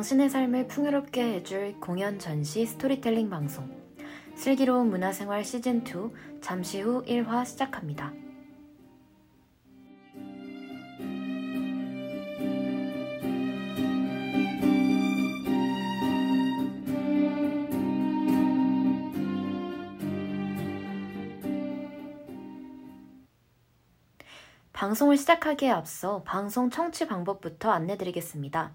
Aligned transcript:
당신의 0.00 0.30
삶을 0.30 0.66
풍요롭게 0.66 1.22
해줄 1.34 1.78
공연 1.78 2.18
전시 2.18 2.64
스토리텔링 2.64 3.28
방송 3.28 3.68
슬기로운 4.34 4.88
문화생활 4.88 5.42
시즌2 5.42 6.40
잠시 6.40 6.80
후 6.80 7.04
1화 7.04 7.44
시작합니다. 7.44 8.10
방송을 24.72 25.18
시작하기에 25.18 25.68
앞서 25.68 26.22
방송 26.22 26.70
청취 26.70 27.06
방법부터 27.06 27.70
안내드리겠습니다. 27.70 28.72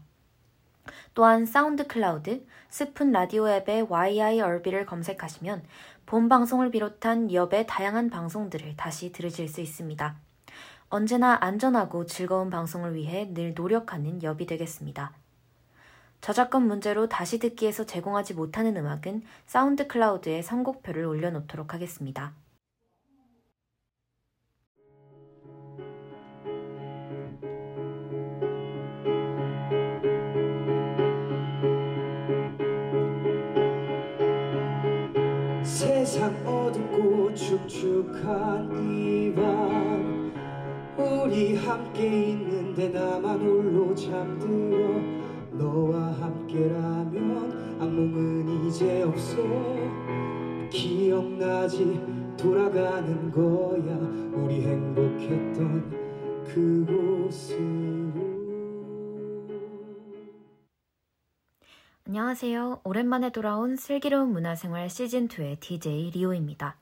또한 1.13 1.45
사운드 1.45 1.85
클라우드, 1.85 2.45
스푼 2.69 3.11
라디오 3.11 3.47
앱의 3.47 3.87
YIRB를 3.89 4.85
검색하시면 4.85 5.63
본 6.05 6.29
방송을 6.29 6.71
비롯한 6.71 7.31
엽의 7.31 7.67
다양한 7.67 8.09
방송들을 8.09 8.75
다시 8.75 9.11
들으실 9.11 9.47
수 9.47 9.61
있습니다. 9.61 10.15
언제나 10.89 11.37
안전하고 11.39 12.07
즐거운 12.07 12.49
방송을 12.49 12.95
위해 12.95 13.31
늘 13.31 13.53
노력하는 13.53 14.23
엽이 14.23 14.47
되겠습니다. 14.47 15.18
저작권 16.21 16.67
문제로 16.67 17.07
다시 17.07 17.39
듣기에서 17.39 17.85
제공하지 17.85 18.33
못하는 18.33 18.75
음악은 18.75 19.23
사운드 19.45 19.87
클라우드에 19.87 20.41
선곡표를 20.41 21.05
올려놓도록 21.05 21.73
하겠습니다. 21.73 22.33
세상 35.63 36.35
어둡고 36.45 37.33
축축한 37.33 38.71
이밤 38.85 40.33
우리 40.97 41.55
함께 41.55 42.31
있는데 42.31 42.89
나만 42.89 43.39
홀로 43.39 43.95
잠들어 43.95 45.18
너와 45.59 46.13
함께라면 46.21 47.81
악몽은 47.81 48.65
이제 48.65 49.03
없어 49.03 49.35
기억나지 50.71 51.99
돌아가는 52.37 53.29
거야 53.29 53.97
우리 54.33 54.61
행복했던 54.61 56.45
그곳으로 56.45 57.59
안녕하세요. 62.07 62.79
오랜만에 62.85 63.29
돌아온 63.31 63.75
슬기로운 63.75 64.31
문화생활 64.31 64.87
시즌2의 64.87 65.59
DJ 65.59 66.11
리오입니다. 66.11 66.77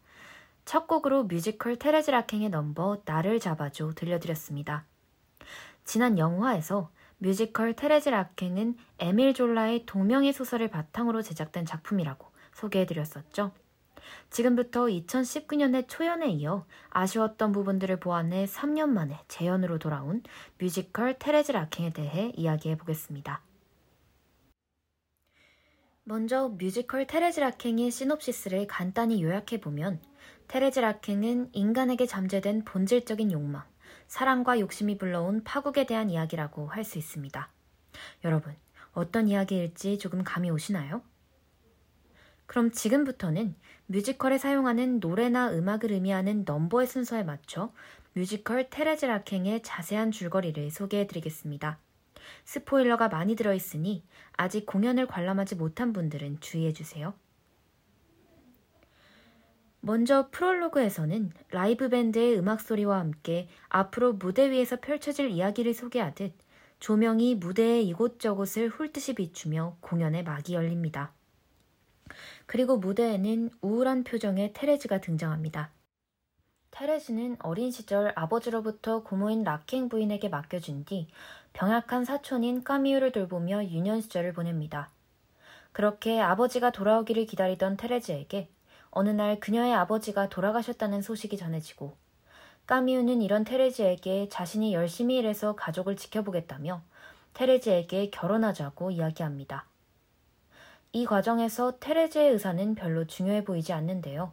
첫 0.65 0.85
곡으로 0.85 1.23
뮤지컬 1.23 1.77
테레즈 1.77 2.11
라캥의 2.11 2.49
넘버 2.49 3.01
나를 3.05 3.39
잡아줘 3.39 3.93
들려드렸습니다. 3.95 4.85
지난 5.83 6.19
0화에서 6.19 6.91
뮤지컬 7.19 7.73
테레즈 7.73 8.09
라캥은 8.09 8.77
에밀 8.99 9.33
졸라의 9.33 9.85
동명의 9.85 10.33
소설을 10.33 10.69
바탕으로 10.69 11.21
제작된 11.21 11.65
작품이라고 11.65 12.27
소개해드렸었죠. 12.53 13.51
지금부터 14.29 14.85
2019년의 14.85 15.85
초연에 15.87 16.29
이어 16.29 16.65
아쉬웠던 16.89 17.51
부분들을 17.51 17.99
보완해 17.99 18.45
3년 18.45 18.89
만에 18.89 19.19
재연으로 19.27 19.79
돌아온 19.79 20.21
뮤지컬 20.59 21.17
테레즈 21.17 21.51
라캥에 21.51 21.91
대해 21.91 22.31
이야기해 22.35 22.77
보겠습니다. 22.77 23.41
먼저 26.03 26.49
뮤지컬 26.49 27.05
테레즈 27.05 27.39
라캥의 27.39 27.91
시놉시스를 27.91 28.67
간단히 28.67 29.21
요약해 29.21 29.59
보면 29.59 29.99
테레즈 30.47 30.79
라캥은 30.79 31.49
인간에게 31.51 32.05
잠재된 32.05 32.63
본질적인 32.63 33.33
욕망, 33.33 33.65
사랑과 34.07 34.59
욕심이 34.59 34.97
불러온 34.97 35.43
파국에 35.43 35.85
대한 35.85 36.09
이야기라고 36.09 36.67
할 36.67 36.83
수 36.83 36.97
있습니다. 36.97 37.49
여러분, 38.23 38.55
어떤 38.93 39.27
이야기일지 39.27 39.99
조금 39.99 40.23
감이 40.23 40.49
오시나요? 40.49 41.01
그럼 42.45 42.71
지금부터는 42.71 43.55
뮤지컬에 43.87 44.37
사용하는 44.37 44.99
노래나 44.99 45.51
음악을 45.51 45.91
의미하는 45.91 46.43
넘버의 46.45 46.87
순서에 46.87 47.23
맞춰 47.23 47.73
뮤지컬 48.13 48.69
테레즈 48.69 49.05
라캥의 49.05 49.61
자세한 49.63 50.11
줄거리를 50.11 50.71
소개해 50.71 51.07
드리겠습니다. 51.07 51.77
스포일러가 52.45 53.09
많이 53.09 53.35
들어있으니 53.35 54.03
아직 54.33 54.65
공연을 54.65 55.07
관람하지 55.07 55.55
못한 55.55 55.93
분들은 55.93 56.39
주의해 56.39 56.73
주세요. 56.73 57.13
먼저 59.87 60.27
프롤로그에서는 60.31 61.31
라이브 61.49 61.87
밴드의 61.87 62.37
음악 62.37 62.59
소리와 62.59 62.99
함께 62.99 63.47
앞으로 63.69 64.11
무대 64.11 64.51
위에서 64.51 64.81
펼쳐질 64.81 65.29
이야기를 65.29 65.73
소개하듯 65.73 66.33
조명이 66.81 67.35
무대의 67.35 67.87
이곳저곳을 67.87 68.67
훑듯이 68.67 69.15
비추며 69.15 69.77
공연의 69.79 70.25
막이 70.25 70.55
열립니다. 70.55 71.13
그리고 72.47 72.75
무대에는 72.75 73.49
우울한 73.61 74.03
표정의 74.03 74.51
테레즈가 74.51 74.99
등장합니다. 74.99 75.71
테레즈는 76.71 77.37
어린 77.39 77.71
시절 77.71 78.11
아버지로부터 78.17 79.03
고모인 79.03 79.45
락킹 79.45 79.87
부인에게 79.87 80.27
맡겨준 80.27 80.83
뒤 80.83 81.07
병약한 81.53 82.03
사촌인 82.03 82.65
까미우를 82.65 83.13
돌보며 83.13 83.63
유년 83.63 84.01
시절을 84.01 84.33
보냅니다. 84.33 84.89
그렇게 85.71 86.19
아버지가 86.19 86.71
돌아오기를 86.71 87.25
기다리던 87.25 87.77
테레즈에게 87.77 88.49
어느 88.97 89.09
날 89.09 89.39
그녀의 89.39 89.75
아버지가 89.75 90.27
돌아가셨다는 90.27 91.03
소식이 91.03 91.37
전해지고 91.37 91.95
까미우는 92.65 93.21
이런 93.21 93.43
테레즈에게 93.43 94.27
자신이 94.29 94.73
열심히 94.73 95.17
일해서 95.17 95.55
가족을 95.55 95.95
지켜보겠다며 95.95 96.81
테레즈에게 97.35 98.09
결혼하자고 98.09 98.89
이야기합니다. 98.89 99.65
이 100.93 101.05
과정에서 101.05 101.77
테레즈의 101.79 102.31
의사는 102.31 102.73
별로 102.73 103.05
중요해 103.05 103.43
보이지 103.43 103.71
않는데요. 103.71 104.31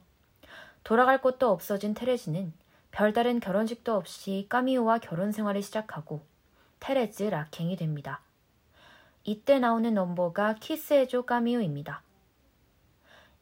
돌아갈 0.83 1.21
곳도 1.21 1.51
없어진 1.51 1.93
테레즈는 1.93 2.55
별다른 2.91 3.41
결혼식도 3.41 3.95
없이 3.95 4.47
까미우와 4.49 5.01
결혼 5.01 5.31
생활을 5.31 5.61
시작하고 5.61 6.23
테레즈 6.81 7.25
락행이 7.25 7.77
됩니다. 7.77 8.23
이때 9.25 9.59
나오는 9.59 9.93
넘버가 9.93 10.55
키스해줘 10.55 11.27
까미우입니다. 11.27 12.01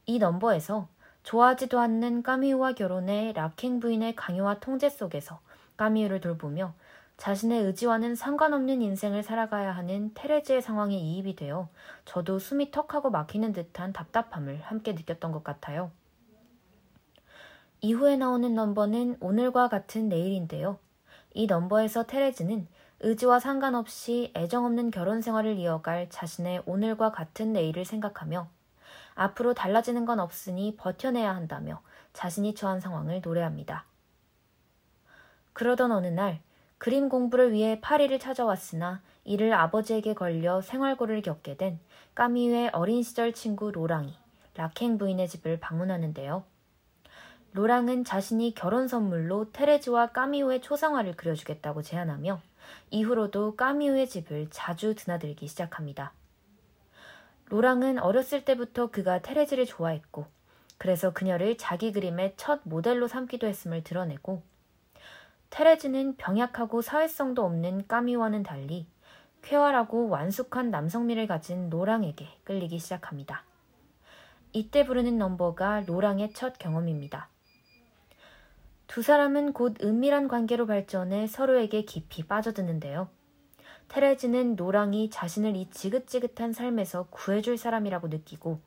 이 0.04 0.18
넘버에서 0.18 0.88
좋아하지도 1.22 1.78
않는 1.78 2.22
까미우와 2.22 2.72
결혼해 2.72 3.32
락행 3.34 3.80
부인의 3.80 4.16
강요와 4.16 4.60
통제 4.60 4.88
속에서 4.88 5.40
까미우를 5.76 6.20
돌보며 6.20 6.74
자신의 7.16 7.62
의지와는 7.62 8.16
상관없는 8.16 8.82
인생을 8.82 9.22
살아가야 9.22 9.72
하는 9.72 10.10
테레즈의 10.14 10.60
상황에 10.62 10.96
이입이 10.96 11.36
되어 11.36 11.68
저도 12.04 12.38
숨이 12.38 12.72
턱하고 12.72 13.10
막히는 13.10 13.52
듯한 13.52 13.92
답답함을 13.92 14.60
함께 14.62 14.92
느꼈던 14.92 15.30
것 15.30 15.44
같아요. 15.44 15.92
이후에 17.80 18.16
나오는 18.16 18.54
넘버는 18.54 19.18
오늘과 19.20 19.68
같은 19.68 20.08
내일인데요. 20.08 20.78
이 21.34 21.46
넘버에서 21.46 22.04
테레즈는 22.04 22.66
의지와 23.00 23.40
상관없이 23.40 24.32
애정 24.36 24.64
없는 24.64 24.90
결혼 24.90 25.20
생활을 25.20 25.56
이어갈 25.56 26.08
자신의 26.08 26.62
오늘과 26.66 27.12
같은 27.12 27.52
내일을 27.52 27.84
생각하며 27.84 28.48
앞으로 29.14 29.54
달라지는 29.54 30.04
건 30.04 30.20
없으니 30.20 30.76
버텨내야 30.76 31.34
한다며 31.34 31.82
자신이 32.12 32.54
처한 32.54 32.80
상황을 32.80 33.20
노래합니다. 33.22 33.84
그러던 35.52 35.92
어느 35.92 36.06
날 36.06 36.40
그림 36.78 37.08
공부를 37.08 37.52
위해 37.52 37.80
파리를 37.80 38.18
찾아왔으나 38.18 39.02
이를 39.24 39.52
아버지에게 39.54 40.14
걸려 40.14 40.60
생활고를 40.60 41.22
겪게 41.22 41.56
된 41.56 41.78
까미유의 42.14 42.70
어린 42.72 43.02
시절 43.02 43.32
친구 43.32 43.70
로랑이 43.70 44.14
락행 44.56 44.98
부인의 44.98 45.28
집을 45.28 45.60
방문하는데요. 45.60 46.44
로랑은 47.52 48.04
자신이 48.04 48.54
결혼 48.54 48.88
선물로 48.88 49.52
테레즈와 49.52 50.08
까미우의 50.08 50.62
초상화를 50.62 51.16
그려주겠다고 51.16 51.82
제안하며 51.82 52.40
이후로도 52.90 53.56
까미우의 53.56 54.08
집을 54.08 54.48
자주 54.50 54.94
드나들기 54.94 55.46
시작합니다. 55.46 56.12
로랑은 57.52 57.98
어렸을 57.98 58.46
때부터 58.46 58.86
그가 58.86 59.20
테레즈를 59.20 59.66
좋아했고 59.66 60.24
그래서 60.78 61.12
그녀를 61.12 61.58
자기 61.58 61.92
그림의 61.92 62.32
첫 62.38 62.62
모델로 62.64 63.08
삼기도 63.08 63.46
했음을 63.46 63.84
드러내고 63.84 64.42
테레즈는 65.50 66.16
병약하고 66.16 66.80
사회성도 66.80 67.44
없는 67.44 67.86
까미와는 67.88 68.42
달리 68.42 68.86
쾌활하고 69.42 70.08
완숙한 70.08 70.70
남성미를 70.70 71.26
가진 71.26 71.68
로랑에게 71.68 72.26
끌리기 72.44 72.78
시작합니다. 72.78 73.44
이때 74.54 74.86
부르는 74.86 75.18
넘버가 75.18 75.82
로랑의 75.86 76.32
첫 76.32 76.58
경험입니다. 76.58 77.28
두 78.86 79.02
사람은 79.02 79.52
곧 79.52 79.76
은밀한 79.84 80.28
관계로 80.28 80.64
발전해 80.64 81.26
서로에게 81.26 81.82
깊이 81.82 82.26
빠져드는데요. 82.26 83.10
테레즈는 83.92 84.56
노랑이 84.56 85.10
자신을 85.10 85.54
이 85.54 85.68
지긋지긋한 85.68 86.54
삶에서 86.54 87.08
구해줄 87.10 87.58
사람이라고 87.58 88.08
느끼고 88.08 88.58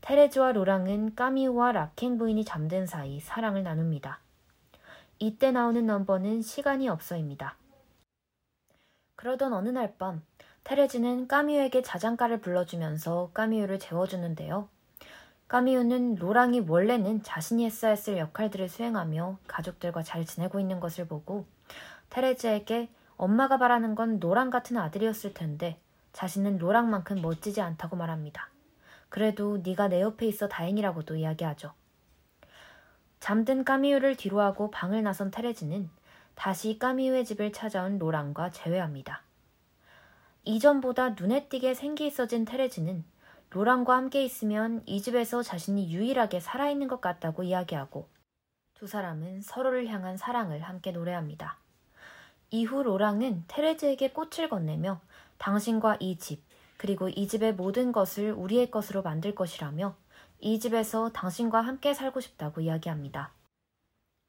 테레즈와 0.00 0.52
로랑은 0.52 1.14
까미우와 1.14 1.72
락행 1.72 2.16
부인이 2.16 2.42
잠든 2.46 2.86
사이 2.86 3.20
사랑을 3.20 3.62
나눕니다. 3.62 4.20
이때 5.18 5.50
나오는 5.50 5.84
넘버는 5.84 6.40
시간이 6.40 6.88
없어입니다. 6.88 7.56
그러던 9.16 9.52
어느 9.52 9.68
날 9.68 9.98
밤 9.98 10.22
테레즈는 10.64 11.28
까미우에게 11.28 11.82
자장가를 11.82 12.40
불러주면서 12.40 13.32
까미우를 13.34 13.78
재워주는데요. 13.80 14.66
까미우는 15.48 16.14
로랑이 16.14 16.60
원래는 16.60 17.22
자신이 17.22 17.66
했어야 17.66 17.90
했을 17.90 18.16
역할들을 18.16 18.70
수행하며 18.70 19.40
가족들과 19.46 20.02
잘 20.02 20.24
지내고 20.24 20.58
있는 20.58 20.80
것을 20.80 21.06
보고 21.06 21.44
테레즈에게 22.08 22.88
엄마가 23.22 23.56
바라는 23.56 23.94
건 23.94 24.18
노랑 24.18 24.50
같은 24.50 24.76
아들이었을 24.76 25.32
텐데 25.32 25.78
자신은 26.12 26.58
노랑만큼 26.58 27.22
멋지지 27.22 27.60
않다고 27.60 27.94
말합니다. 27.94 28.48
그래도 29.10 29.58
네가 29.58 29.86
내 29.86 30.00
옆에 30.00 30.26
있어 30.26 30.48
다행이라고도 30.48 31.14
이야기하죠. 31.14 31.72
잠든 33.20 33.62
까미우를 33.62 34.16
뒤로하고 34.16 34.72
방을 34.72 35.04
나선 35.04 35.30
테레즈는 35.30 35.88
다시 36.34 36.80
까미우의 36.80 37.24
집을 37.24 37.52
찾아온 37.52 37.96
로랑과 38.00 38.50
재회합니다. 38.50 39.22
이전보다 40.42 41.10
눈에 41.10 41.46
띄게 41.48 41.74
생기 41.74 42.08
있어진 42.08 42.44
테레즈는 42.44 43.04
로랑과 43.50 43.94
함께 43.98 44.24
있으면 44.24 44.82
이 44.84 45.00
집에서 45.00 45.44
자신이 45.44 45.94
유일하게 45.94 46.40
살아있는 46.40 46.88
것 46.88 47.00
같다고 47.00 47.44
이야기하고 47.44 48.08
두 48.74 48.88
사람은 48.88 49.42
서로를 49.42 49.86
향한 49.86 50.16
사랑을 50.16 50.62
함께 50.62 50.90
노래합니다. 50.90 51.61
이후 52.54 52.82
로랑은 52.82 53.44
테레즈에게 53.48 54.10
꽃을 54.10 54.50
건네며 54.50 55.00
당신과 55.38 55.96
이 56.00 56.18
집, 56.18 56.42
그리고 56.76 57.08
이 57.08 57.26
집의 57.26 57.54
모든 57.54 57.92
것을 57.92 58.30
우리의 58.32 58.70
것으로 58.70 59.00
만들 59.00 59.34
것이라며 59.34 59.96
이 60.38 60.60
집에서 60.60 61.10
당신과 61.12 61.62
함께 61.62 61.94
살고 61.94 62.20
싶다고 62.20 62.60
이야기합니다. 62.60 63.30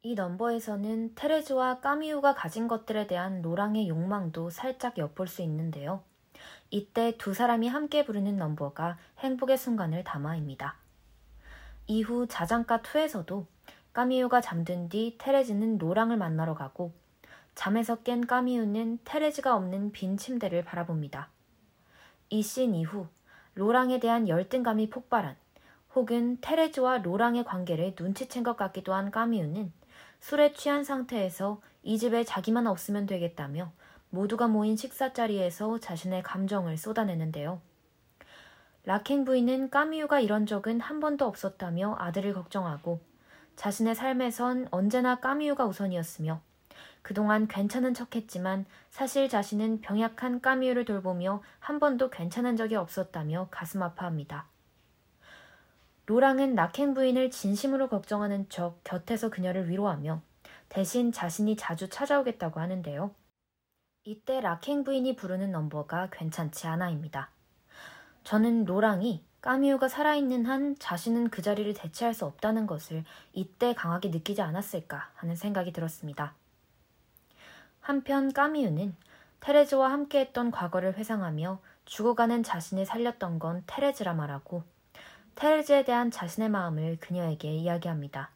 이 0.00 0.14
넘버에서는 0.14 1.14
테레즈와 1.14 1.80
까미우가 1.80 2.34
가진 2.34 2.66
것들에 2.66 3.06
대한 3.06 3.42
로랑의 3.42 3.88
욕망도 3.88 4.48
살짝 4.48 4.96
엿볼 4.96 5.28
수 5.28 5.42
있는데요. 5.42 6.02
이때 6.70 7.18
두 7.18 7.34
사람이 7.34 7.68
함께 7.68 8.06
부르는 8.06 8.38
넘버가 8.38 8.96
행복의 9.18 9.58
순간을 9.58 10.02
담아입니다. 10.02 10.76
이후 11.86 12.26
자장가 12.26 12.78
2에서도 12.80 13.44
까미우가 13.92 14.40
잠든 14.40 14.88
뒤 14.88 15.16
테레즈는 15.18 15.76
노랑을 15.76 16.16
만나러 16.16 16.54
가고 16.54 17.03
잠에서 17.54 17.96
깬 17.96 18.26
까미우는 18.26 18.98
테레즈가 19.04 19.54
없는 19.56 19.92
빈 19.92 20.16
침대를 20.16 20.64
바라봅니다. 20.64 21.28
이 22.30 22.42
씬 22.42 22.74
이후 22.74 23.06
로랑에 23.54 24.00
대한 24.00 24.28
열등감이 24.28 24.90
폭발한 24.90 25.36
혹은 25.94 26.38
테레즈와 26.40 26.98
로랑의 26.98 27.44
관계를 27.44 27.94
눈치챈 27.94 28.42
것 28.42 28.56
같기도 28.56 28.94
한 28.94 29.10
까미우는 29.10 29.72
술에 30.20 30.52
취한 30.52 30.82
상태에서 30.82 31.60
이 31.82 31.98
집에 31.98 32.24
자기만 32.24 32.66
없으면 32.66 33.06
되겠다며 33.06 33.70
모두가 34.10 34.48
모인 34.48 34.76
식사 34.76 35.12
자리에서 35.12 35.78
자신의 35.78 36.22
감정을 36.22 36.76
쏟아내는데요. 36.76 37.60
라켄 38.84 39.24
부인은 39.24 39.70
까미유가 39.70 40.20
이런 40.20 40.46
적은 40.46 40.80
한 40.80 41.00
번도 41.00 41.26
없었다며 41.26 41.96
아들을 41.98 42.32
걱정하고 42.34 43.00
자신의 43.56 43.94
삶에선 43.94 44.68
언제나 44.70 45.20
까미유가 45.20 45.66
우선이었으며 45.66 46.40
그동안 47.04 47.46
괜찮은 47.48 47.92
척했지만 47.92 48.64
사실 48.88 49.28
자신은 49.28 49.82
병약한 49.82 50.40
까미유를 50.40 50.86
돌보며 50.86 51.42
한 51.58 51.78
번도 51.78 52.08
괜찮은 52.08 52.56
적이 52.56 52.76
없었다며 52.76 53.48
가슴 53.50 53.82
아파합니다. 53.82 54.46
로랑은 56.06 56.54
낙행 56.54 56.94
부인을 56.94 57.30
진심으로 57.30 57.90
걱정하는 57.90 58.48
척 58.48 58.82
곁에서 58.84 59.28
그녀를 59.28 59.68
위로하며 59.68 60.22
대신 60.70 61.12
자신이 61.12 61.56
자주 61.56 61.90
찾아오겠다고 61.90 62.58
하는데요. 62.58 63.14
이때 64.04 64.40
락행 64.40 64.82
부인이 64.82 65.14
부르는 65.14 65.52
넘버가 65.52 66.08
괜찮지 66.10 66.66
않아입니다. 66.68 67.28
저는 68.22 68.64
로랑이 68.64 69.22
까미우가 69.42 69.88
살아있는 69.88 70.46
한 70.46 70.74
자신은 70.78 71.28
그 71.28 71.42
자리를 71.42 71.74
대체할 71.74 72.14
수 72.14 72.24
없다는 72.24 72.66
것을 72.66 73.04
이때 73.34 73.74
강하게 73.74 74.08
느끼지 74.08 74.40
않았을까 74.40 75.10
하는 75.16 75.36
생각이 75.36 75.70
들었습니다. 75.70 76.34
한편 77.84 78.32
까미우는 78.32 78.96
테레즈와 79.40 79.92
함께했던 79.92 80.50
과거를 80.52 80.94
회상하며 80.94 81.60
죽어가는 81.84 82.42
자신을 82.42 82.86
살렸던 82.86 83.38
건 83.38 83.62
테레즈라 83.66 84.14
말하고 84.14 84.62
테레즈에 85.34 85.84
대한 85.84 86.10
자신의 86.10 86.48
마음을 86.48 86.96
그녀에게 86.98 87.54
이야기합니다. 87.54 88.30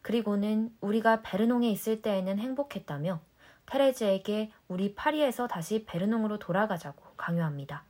그리고는 0.00 0.72
우리가 0.80 1.22
베르농에 1.22 1.68
있을 1.72 2.02
때에는 2.02 2.38
행복했다며 2.38 3.20
테레즈에게 3.66 4.52
우리 4.68 4.94
파리에서 4.94 5.48
다시 5.48 5.84
베르농으로 5.84 6.38
돌아가자고 6.38 7.02
강요합니다. 7.16 7.82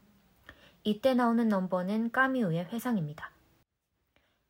이때 0.84 1.12
나오는 1.12 1.46
넘버는 1.50 2.12
까미우의 2.12 2.68
회상입니다. 2.72 3.30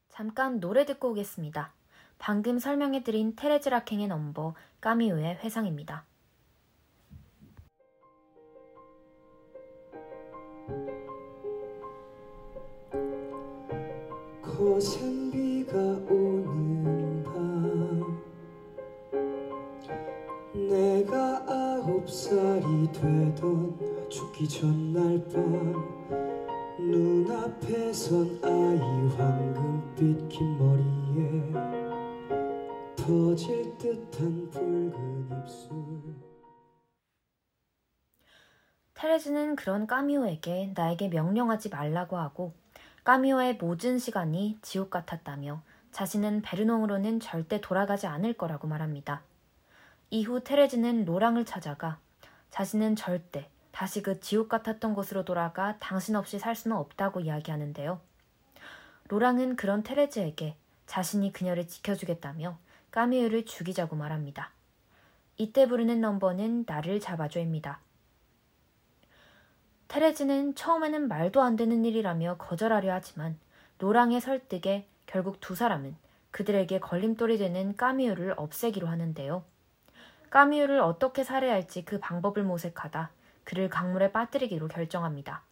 잠깐 0.09 0.61
노래 0.61 0.87
듣고 0.87 1.11
오겠습니다. 1.11 1.73
방금 2.21 2.61
설명해드린 2.61 3.35
테레즈 3.35 3.71
라킹의 3.71 4.07
넘버 4.07 4.55
까미우의 4.81 5.39
회상입니다. 5.39 6.05
거센 14.63 15.29
비가 15.33 15.77
오는 15.77 17.25
밤. 17.25 18.23
내가 20.55 21.45
아홉 21.49 22.09
살이 22.09 22.87
되던 22.93 24.09
죽기 24.09 24.49
전날 24.49 25.21
밤. 25.33 25.75
눈앞에 26.79 27.93
선 27.93 28.39
아이 28.45 28.79
황금빛 29.17 30.29
긴 30.29 30.57
머리에 30.57 31.53
터질 32.95 33.77
듯한 33.79 34.49
붉은 34.51 35.29
입술. 35.43 35.73
테레즈는 38.95 39.57
그런 39.57 39.89
까미오에게 39.89 40.75
나에게 40.77 41.09
명령하지 41.09 41.69
말라고 41.69 42.17
하고 42.17 42.62
까미오의 43.05 43.57
모든 43.57 43.99
시간이 43.99 44.59
지옥 44.63 44.91
같았다며 44.91 45.61
자신은 45.91 46.43
베르농으로는 46.43 47.19
절대 47.19 47.61
돌아가지 47.61 48.07
않을 48.07 48.35
거라고 48.35 48.69
말합니다. 48.69 49.23
이후 50.11 50.45
테레즈는 50.45 51.05
로랑을 51.05 51.45
찾아가 51.45 51.99
자신은 52.51 52.95
절대 52.95 53.49
다시 53.73 54.03
그 54.03 54.21
지옥 54.21 54.49
같았던 54.49 54.95
곳으로 54.95 55.25
돌아가 55.25 55.77
당신 55.79 56.15
없이 56.15 56.39
살 56.39 56.55
수는 56.55 56.77
없다고 56.77 57.19
이야기하는데요. 57.21 58.01
로랑은 59.09 59.57
그런 59.57 59.83
테레즈에게 59.83 60.55
자신이 60.87 61.33
그녀를 61.33 61.67
지켜주겠다며 61.67 62.57
까미유를 62.93 63.47
죽이자고 63.47 63.97
말합니다. 63.97 64.53
이때 65.39 65.67
부르는 65.67 66.01
넘버는 66.01 66.67
나를 66.69 67.01
잡아줘입니다. 67.01 67.81
테레즈는 69.93 70.55
처음에는 70.55 71.07
말도 71.07 71.43
안 71.43 71.55
되는 71.55 71.85
일이라며 71.85 72.37
거절하려 72.39 72.95
하지만 72.95 73.39
로랑의 73.79 74.23
설득에 74.23 74.87
결국 75.05 75.39
두 75.39 75.55
사람은 75.55 75.95
그들에게 76.31 76.81
걸림돌이 76.81 77.37
되는 77.37 77.77
까미유를 77.77 78.33
없애기로 78.39 78.87
하는데요. 78.87 79.45
까미유를 80.31 80.81
어떻게 80.81 81.25
살해할지 81.25 81.85
그 81.85 82.01
방법을 82.01 82.43
모색하다 82.43 83.11
그를 83.45 83.69
강물에 83.69 84.13
빠뜨리기로 84.13 84.69
결정합니다. 84.69 85.43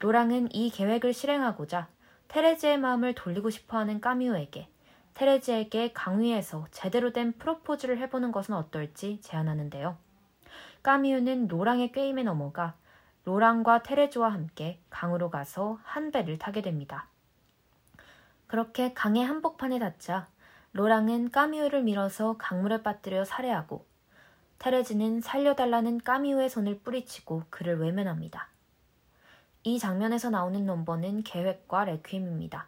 로랑은 0.00 0.54
이 0.54 0.68
계획을 0.68 1.14
실행하고자 1.14 1.88
테레즈의 2.28 2.76
마음을 2.76 3.14
돌리고 3.14 3.48
싶어하는 3.48 4.02
까미유에게 4.02 4.68
테레즈에게 5.14 5.94
강위에서 5.94 6.66
제대로 6.72 7.14
된 7.14 7.32
프로포즈를 7.32 7.96
해보는 8.00 8.32
것은 8.32 8.54
어떨지 8.54 9.18
제안하는데요. 9.22 9.96
까미유는 10.82 11.48
로랑의 11.48 11.92
꾀임에 11.92 12.22
넘어가 12.22 12.74
로랑과 13.30 13.84
테레즈와 13.84 14.32
함께 14.32 14.80
강으로 14.90 15.30
가서 15.30 15.78
한 15.84 16.10
배를 16.10 16.36
타게 16.36 16.62
됩니다. 16.62 17.06
그렇게 18.48 18.92
강의 18.92 19.24
한복판에 19.24 19.78
닿자 19.78 20.26
로랑은 20.72 21.30
까미우를 21.30 21.84
밀어서 21.84 22.36
강물에 22.38 22.82
빠뜨려 22.82 23.24
살해하고 23.24 23.86
테레즈는 24.58 25.20
살려달라는 25.20 25.98
까미우의 25.98 26.50
손을 26.50 26.80
뿌리치고 26.80 27.44
그를 27.50 27.78
외면합니다. 27.78 28.48
이 29.62 29.78
장면에서 29.78 30.30
나오는 30.30 30.66
넘버는 30.66 31.22
계획과 31.22 31.84
레퀴엠입니다. 31.84 32.66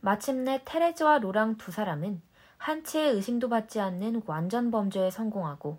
마침내 0.00 0.62
테레즈와 0.64 1.18
로랑 1.18 1.58
두 1.58 1.70
사람은 1.70 2.20
한치의 2.56 3.12
의심도 3.12 3.48
받지 3.48 3.78
않는 3.78 4.22
완전 4.26 4.72
범죄에 4.72 5.12
성공하고 5.12 5.78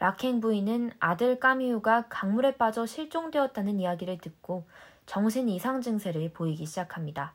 락행 0.00 0.40
부인은 0.40 0.92
아들 1.00 1.40
까미우가 1.40 2.06
강물에 2.08 2.56
빠져 2.56 2.86
실종되었다는 2.86 3.80
이야기를 3.80 4.18
듣고 4.18 4.64
정신 5.06 5.48
이상 5.48 5.80
증세를 5.80 6.32
보이기 6.32 6.66
시작합니다. 6.66 7.32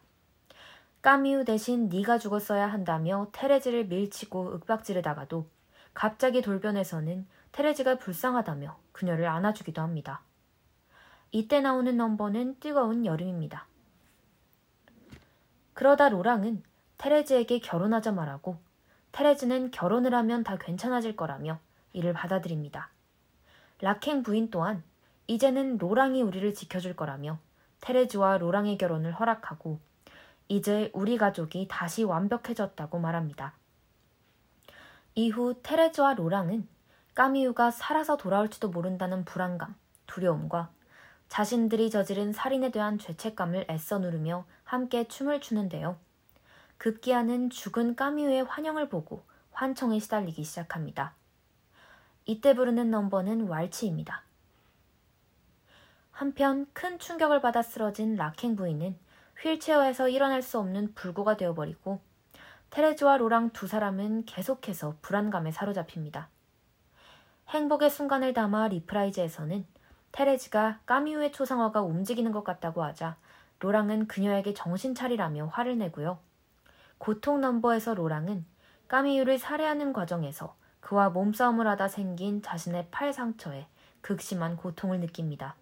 까미우 1.01 1.43
대신 1.43 1.89
네가 1.89 2.17
죽었어야 2.19 2.67
한다며 2.67 3.27
테레즈를 3.33 3.87
밀치고 3.87 4.53
윽박지르다가도 4.53 5.45
갑자기 5.93 6.41
돌변해서는 6.41 7.27
테레즈가 7.51 7.97
불쌍하다며 7.97 8.77
그녀를 8.93 9.27
안아주기도 9.27 9.81
합니다. 9.81 10.21
이때 11.31 11.59
나오는 11.59 11.97
넘버는 11.97 12.59
뜨거운 12.61 13.05
여름입니다. 13.05 13.67
그러다 15.73 16.07
로랑은 16.07 16.63
테레즈에게 16.97 17.59
결혼하자 17.59 18.13
말하고 18.13 18.57
테레즈는 19.11 19.71
결혼을 19.71 20.13
하면 20.15 20.43
다 20.45 20.57
괜찮아질 20.57 21.17
거라며 21.17 21.59
이를 21.93 22.13
받아들입니다. 22.13 22.89
락행 23.81 24.23
부인 24.23 24.49
또한 24.49 24.83
이제는 25.27 25.77
로랑이 25.77 26.21
우리를 26.21 26.53
지켜줄 26.53 26.95
거라며 26.95 27.39
테레즈와 27.81 28.37
로랑의 28.37 28.77
결혼을 28.77 29.13
허락하고 29.13 29.79
이제 30.47 30.89
우리 30.93 31.17
가족이 31.17 31.67
다시 31.69 32.03
완벽해졌다고 32.03 32.99
말합니다. 32.99 33.53
이후 35.15 35.55
테레즈와 35.61 36.15
로랑은 36.15 36.67
까미우가 37.13 37.71
살아서 37.71 38.17
돌아올지도 38.17 38.69
모른다는 38.69 39.23
불안감, 39.23 39.75
두려움과 40.07 40.71
자신들이 41.27 41.89
저지른 41.89 42.33
살인에 42.33 42.71
대한 42.71 42.97
죄책감을 42.97 43.67
애써 43.69 43.99
누르며 43.99 44.45
함께 44.63 45.07
춤을 45.07 45.41
추는데요. 45.41 45.97
급기야는 46.77 47.49
죽은 47.49 47.95
까미우의 47.95 48.43
환영을 48.45 48.89
보고 48.89 49.23
환청에 49.51 49.99
시달리기 49.99 50.43
시작합니다. 50.43 51.15
이때 52.25 52.53
부르는 52.53 52.89
넘버는 52.89 53.47
왈츠입니다. 53.47 54.23
한편 56.11 56.67
큰 56.73 56.99
충격을 56.99 57.41
받아 57.41 57.61
쓰러진 57.61 58.15
락행 58.15 58.55
부인은 58.55 58.97
휠체어에서 59.41 60.09
일어날 60.09 60.41
수 60.41 60.59
없는 60.59 60.93
불구가 60.93 61.35
되어버리고 61.35 61.99
테레즈와 62.69 63.17
로랑 63.17 63.49
두 63.49 63.67
사람은 63.67 64.25
계속해서 64.25 64.97
불안감에 65.01 65.51
사로잡힙니다. 65.51 66.29
행복의 67.49 67.89
순간을 67.89 68.33
담아 68.33 68.69
reprise에서는 68.69 69.65
테레즈가 70.11 70.79
까미유의 70.85 71.31
초상화가 71.33 71.81
움직이는 71.81 72.31
것 72.31 72.43
같다고 72.43 72.83
하자 72.83 73.17
로랑은 73.59 74.07
그녀에게 74.07 74.53
정신 74.53 74.95
차리라며 74.95 75.47
화를 75.47 75.77
내고요. 75.77 76.19
고통 76.99 77.41
넘버에서 77.41 77.95
로랑은 77.95 78.45
까미유를 78.87 79.39
살해하는 79.39 79.91
과정에서 79.91 80.55
그와 80.83 81.09
몸싸움을 81.09 81.65
하다 81.65 81.87
생긴 81.87 82.41
자신의 82.41 82.87
팔 82.91 83.13
상처에 83.13 83.67
극심한 84.01 84.57
고통을 84.57 84.99
느낍니다. 84.99 85.55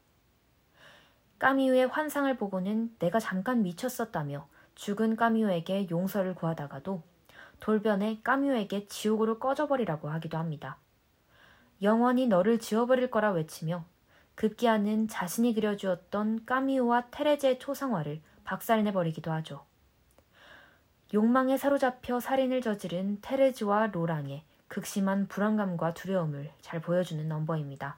까미유의 1.38 1.88
환상을 1.88 2.36
보고는 2.38 2.96
내가 2.98 3.20
잠깐 3.20 3.62
미쳤었다며 3.62 4.48
죽은 4.74 5.16
까미유에게 5.16 5.90
용서를 5.92 6.34
구하다가도 6.34 7.04
돌변해 7.60 8.20
까미우에게 8.24 8.88
지옥으로 8.88 9.38
꺼져버리라고 9.38 10.10
하기도 10.10 10.40
합니다. 10.40 10.78
영원히 11.84 12.26
너를 12.26 12.58
지워버릴 12.58 13.12
거라 13.12 13.32
외치며 13.32 13.86
급기야는 14.34 15.08
자신이 15.08 15.54
그려주었던 15.54 16.46
까미우와 16.46 17.10
테레제의 17.12 17.60
초상화를 17.60 18.22
박살내버리기도 18.44 19.32
하죠. 19.32 19.66
욕망에 21.14 21.58
사로잡혀 21.58 22.20
살인을 22.20 22.62
저지른 22.62 23.20
테레즈와 23.22 23.88
로랑의 23.88 24.44
극심한 24.72 25.28
불안감과 25.28 25.94
두려움을 25.94 26.50
잘 26.62 26.80
보여주는 26.80 27.28
넘버입니다. 27.28 27.98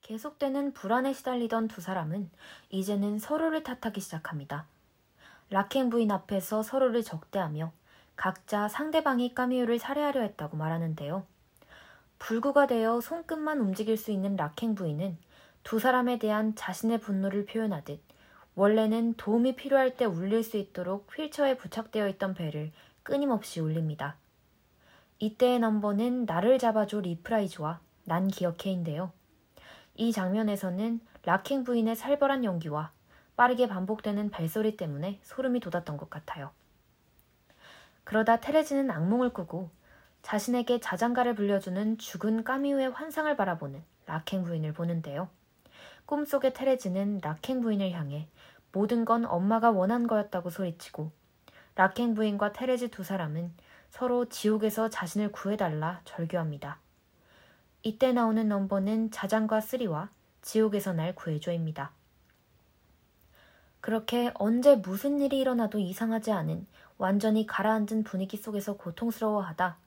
계속되는 0.00 0.72
불안에 0.72 1.12
시달리던 1.12 1.68
두 1.68 1.82
사람은 1.82 2.30
이제는 2.70 3.18
서로를 3.18 3.62
탓하기 3.62 4.00
시작합니다. 4.00 4.64
라캥 5.50 5.90
부인 5.90 6.10
앞에서 6.12 6.62
서로를 6.62 7.02
적대하며 7.02 7.72
각자 8.16 8.68
상대방이 8.68 9.34
까미유를 9.34 9.78
살해하려 9.78 10.22
했다고 10.22 10.56
말하는데요. 10.56 11.26
불구가 12.18 12.66
되어 12.66 13.02
손끝만 13.02 13.58
움직일 13.60 13.98
수 13.98 14.12
있는 14.12 14.36
라캥 14.36 14.74
부인은 14.74 15.18
두 15.62 15.78
사람에 15.78 16.18
대한 16.18 16.54
자신의 16.54 17.00
분노를 17.00 17.44
표현하듯 17.44 18.00
원래는 18.54 19.12
도움이 19.18 19.56
필요할 19.56 19.98
때 19.98 20.06
울릴 20.06 20.42
수 20.42 20.56
있도록 20.56 21.06
휠체어에 21.14 21.58
부착되어 21.58 22.08
있던 22.08 22.32
벨을 22.32 22.72
끊임없이 23.02 23.60
울립니다. 23.60 24.16
이때의 25.22 25.58
넘버는 25.58 26.24
나를 26.24 26.58
잡아줘 26.58 27.00
reprise와 27.00 27.80
난 28.04 28.28
기억해인데요. 28.28 29.12
이 29.94 30.12
장면에서는 30.12 31.00
락킹 31.26 31.64
부인의 31.64 31.94
살벌한 31.94 32.42
연기와 32.42 32.90
빠르게 33.36 33.68
반복되는 33.68 34.30
발소리 34.30 34.78
때문에 34.78 35.20
소름이 35.22 35.60
돋았던 35.60 35.98
것 35.98 36.08
같아요. 36.08 36.50
그러다 38.04 38.40
테레즈는 38.40 38.90
악몽을 38.90 39.34
꾸고 39.34 39.68
자신에게 40.22 40.80
자장가를 40.80 41.34
불려주는 41.34 41.98
죽은 41.98 42.42
까미우의 42.42 42.90
환상을 42.90 43.36
바라보는 43.36 43.82
락행 44.06 44.44
부인을 44.44 44.72
보는데요. 44.72 45.28
꿈속의 46.06 46.54
테레즈는 46.54 47.20
락행 47.22 47.60
부인을 47.60 47.92
향해 47.92 48.26
모든 48.72 49.04
건 49.04 49.26
엄마가 49.26 49.70
원한 49.70 50.06
거였다고 50.06 50.48
소리치고 50.48 51.12
락행 51.74 52.14
부인과 52.14 52.54
테레즈 52.54 52.88
두 52.88 53.04
사람은 53.04 53.52
서로 53.90 54.28
지옥에서 54.28 54.88
자신을 54.88 55.32
구해달라 55.32 56.00
절규합니다. 56.04 56.78
이때 57.82 58.12
나오는 58.12 58.48
넘버는 58.48 59.10
자장과 59.10 59.60
쓰리와 59.60 60.10
지옥에서 60.42 60.92
날 60.92 61.14
구해줘입니다. 61.14 61.92
그렇게 63.80 64.30
언제 64.34 64.76
무슨 64.76 65.20
일이 65.20 65.38
일어나도 65.38 65.78
이상하지 65.78 66.32
않은 66.32 66.66
완전히 66.98 67.46
가라앉은 67.46 68.04
분위기 68.04 68.36
속에서 68.36 68.76
고통스러워하다 68.76 69.78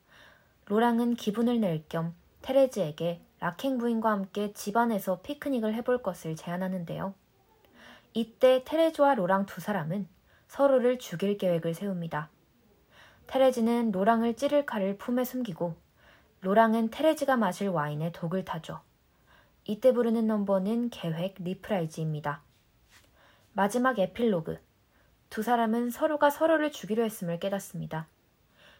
로랑은 0.66 1.16
기분을 1.16 1.60
낼 1.60 1.84
겸 1.88 2.14
테레즈에게 2.42 3.22
락행 3.40 3.78
부인과 3.78 4.12
함께 4.12 4.52
집안에서 4.54 5.22
피크닉을 5.22 5.74
해볼 5.76 6.02
것을 6.02 6.36
제안하는데요. 6.36 7.14
이때 8.14 8.64
테레즈와 8.66 9.16
로랑 9.16 9.46
두 9.46 9.62
사람은 9.62 10.08
서로를 10.48 11.00
죽일 11.00 11.38
계획을 11.38 11.74
세웁니다. 11.74 12.30
테레즈는 13.28 13.92
로랑을 13.92 14.36
찌를 14.36 14.66
칼을 14.66 14.98
품에 14.98 15.24
숨기고 15.24 15.76
로랑은 16.42 16.90
테레즈가 16.90 17.38
마실 17.38 17.70
와인에 17.70 18.12
독을 18.12 18.46
타죠. 18.46 18.82
이때 19.66 19.94
부르는 19.94 20.28
넘버는 20.28 20.90
계획 20.90 21.36
reprise입니다. 21.40 22.42
마지막 23.54 23.98
에필로그. 23.98 24.60
두 25.30 25.42
사람은 25.42 25.90
서로가 25.90 26.30
서로를 26.30 26.72
죽이려 26.72 27.04
했음을 27.04 27.40
깨닫습니다. 27.40 28.08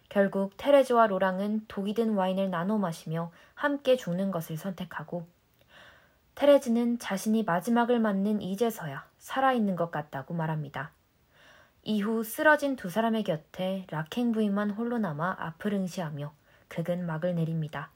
결국 0.08 0.52
테레즈와 0.56 1.06
로랑은 1.06 1.64
독이 1.66 1.94
든 1.94 2.14
와인을 2.14 2.50
나눠 2.50 2.78
마시며 2.78 3.32
함께 3.54 3.96
죽는 3.96 4.30
것을 4.30 4.56
선택하고 4.56 5.26
테레즈는 6.34 6.98
자신이 6.98 7.44
마지막을 7.44 7.98
맞는 7.98 8.42
이제서야 8.42 9.08
살아있는 9.18 9.76
것 9.76 9.90
같다고 9.90 10.34
말합니다. 10.34 10.90
이후 11.86 12.24
쓰러진 12.24 12.76
두 12.76 12.88
사람의 12.88 13.24
곁에 13.24 13.86
락행 13.90 14.32
부인만 14.32 14.70
홀로 14.70 14.96
남아 14.96 15.36
앞을 15.38 15.74
응시하며 15.74 16.32
극은 16.68 17.04
막을 17.04 17.34
내립니다. 17.34 17.90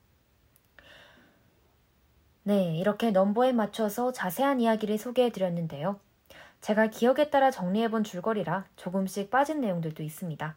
네, 2.42 2.76
이렇게 2.76 3.10
넘버에 3.10 3.52
맞춰서 3.52 4.12
자세한 4.12 4.60
이야기를 4.60 4.98
소개해 4.98 5.30
드렸는데요. 5.30 5.98
제가 6.60 6.88
기억에 6.88 7.30
따라 7.30 7.50
정리해본 7.50 8.04
줄거리라 8.04 8.66
조금씩 8.76 9.30
빠진 9.30 9.62
내용들도 9.62 10.02
있습니다. 10.02 10.54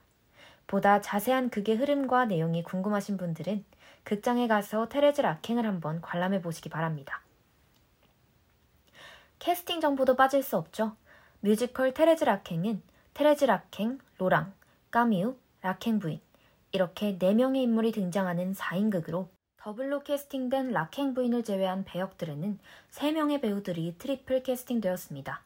보다 0.68 1.00
자세한 1.00 1.50
극의 1.50 1.76
흐름과 1.76 2.26
내용이 2.26 2.64
궁금하신 2.64 3.16
분들은 3.16 3.64
극장에 4.04 4.48
가서 4.48 4.90
테레즈 4.90 5.22
락행을 5.22 5.66
한번 5.66 6.02
관람해 6.02 6.42
보시기 6.42 6.70
바랍니다. 6.70 7.22
캐스팅 9.40 9.80
정보도 9.80 10.16
빠질 10.16 10.44
수 10.44 10.58
없죠. 10.58 10.96
뮤지컬 11.40 11.94
테레즈 11.94 12.26
라캥은 12.26 12.82
테레즈 13.14 13.46
라캥, 13.46 14.00
로랑, 14.18 14.54
까미유, 14.90 15.36
라캥 15.62 16.00
부인 16.00 16.22
이렇게 16.72 17.18
4명의 17.18 17.58
인물이 17.58 17.92
등장하는 17.92 18.54
4인극으로 18.54 19.28
더블로 19.58 20.04
캐스팅된 20.04 20.72
라캥 20.72 21.14
부인을 21.14 21.44
제외한 21.44 21.84
배역들에는 21.84 22.58
3명의 22.92 23.42
배우들이 23.42 23.96
트리플 23.98 24.44
캐스팅되었습니다. 24.44 25.42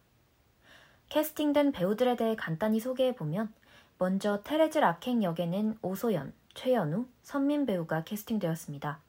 캐스팅된 1.10 1.72
배우들에 1.72 2.16
대해 2.16 2.36
간단히 2.36 2.80
소개해보면 2.80 3.52
먼저 3.98 4.42
테레즈 4.44 4.78
라캥 4.78 5.24
역에는 5.24 5.80
오소연, 5.82 6.34
최연우, 6.54 7.08
선민 7.24 7.66
배우가 7.66 8.04
캐스팅되었습니다. 8.04 9.00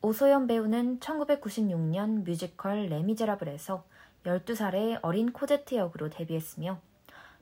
오소연 0.00 0.46
배우는 0.46 1.00
1996년 1.00 2.24
뮤지컬 2.24 2.86
레미제라블에서 2.86 3.84
12살의 4.24 5.00
어린 5.02 5.32
코제트 5.32 5.74
역으로 5.74 6.08
데뷔했으며 6.08 6.80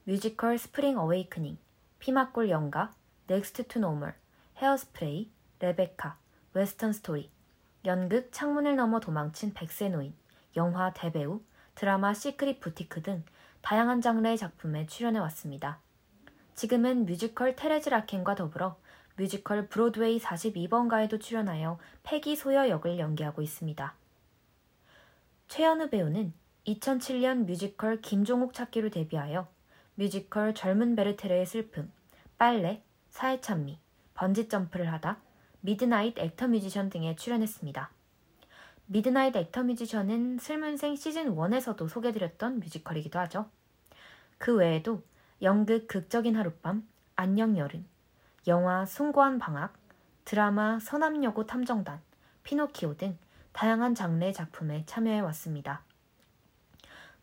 뮤지컬 0.07 0.59
스프링 0.59 0.99
어웨이크닝, 0.99 1.57
피맛골 1.99 2.51
연가, 2.51 2.95
넥스트 3.27 3.69
투 3.69 3.79
노멀, 3.79 4.15
헤어스프레이, 4.59 5.31
레베카, 5.61 6.19
웨스턴 6.53 6.93
스토리, 6.93 7.31
연극 7.87 8.31
창문을 8.31 8.77
넘어 8.77 9.01
도망친 9.01 9.55
백세 9.55 9.89
노인, 9.89 10.13
영화 10.57 10.93
대배우, 10.93 11.41
드라마 11.75 12.13
시크릿 12.13 12.61
부티크 12.61 13.03
등 13.03 13.25
다양한 13.63 14.03
장르의 14.03 14.37
작품에 14.37 14.85
출연해 14.85 15.19
왔습니다. 15.21 15.81
지금은 16.55 17.07
뮤지컬 17.07 17.57
테레즈 17.57 17.89
라캥과 17.89 18.35
더불어 18.35 18.77
뮤지컬 19.17 19.69
브로드웨이 19.69 20.21
42번가에도 20.21 21.19
출연하여 21.19 21.79
페기 22.03 22.37
소여 22.37 22.69
역을 22.69 22.99
연기하고 22.99 23.41
있습니다. 23.41 23.95
최연우 25.49 25.89
배우는 25.89 26.35
2007년 26.67 27.47
뮤지컬 27.47 28.03
김종욱 28.03 28.53
찾기로 28.53 28.91
데뷔하여 28.91 29.54
뮤지컬 29.97 30.55
젊은 30.55 30.97
베르테르의 30.97 31.47
슬픔, 31.47 31.93
빨래, 32.37 32.83
사의찬미, 33.11 33.79
번지점프를 34.15 34.93
하다, 34.93 35.19
미드나잇 35.61 36.19
액터 36.19 36.49
뮤지션 36.49 36.91
등에 36.91 37.15
출연했습니다. 37.17 37.91
미드나잇 38.87 39.37
액터 39.37 39.63
뮤지션은 39.63 40.39
슬문생 40.39 40.97
시즌 40.97 41.35
1에서도 41.35 41.89
소개드렸던 41.89 42.61
뮤지컬이기도 42.61 43.19
하죠. 43.21 43.49
그 44.39 44.55
외에도 44.57 45.03
연극 45.43 45.87
극적인 45.87 46.37
하룻밤, 46.37 46.87
안녕 47.17 47.57
여름, 47.57 47.87
영화 48.47 48.85
숭고한 48.85 49.39
방학, 49.39 49.75
드라마 50.25 50.81
서남여고 50.81 51.47
탐정단, 51.47 52.01
피노키오 52.43 52.97
등 52.97 53.17
다양한 53.53 53.95
장르의 53.95 54.35
작품에 54.35 54.85
참여해 54.87 55.21
왔습니다. 55.21 55.83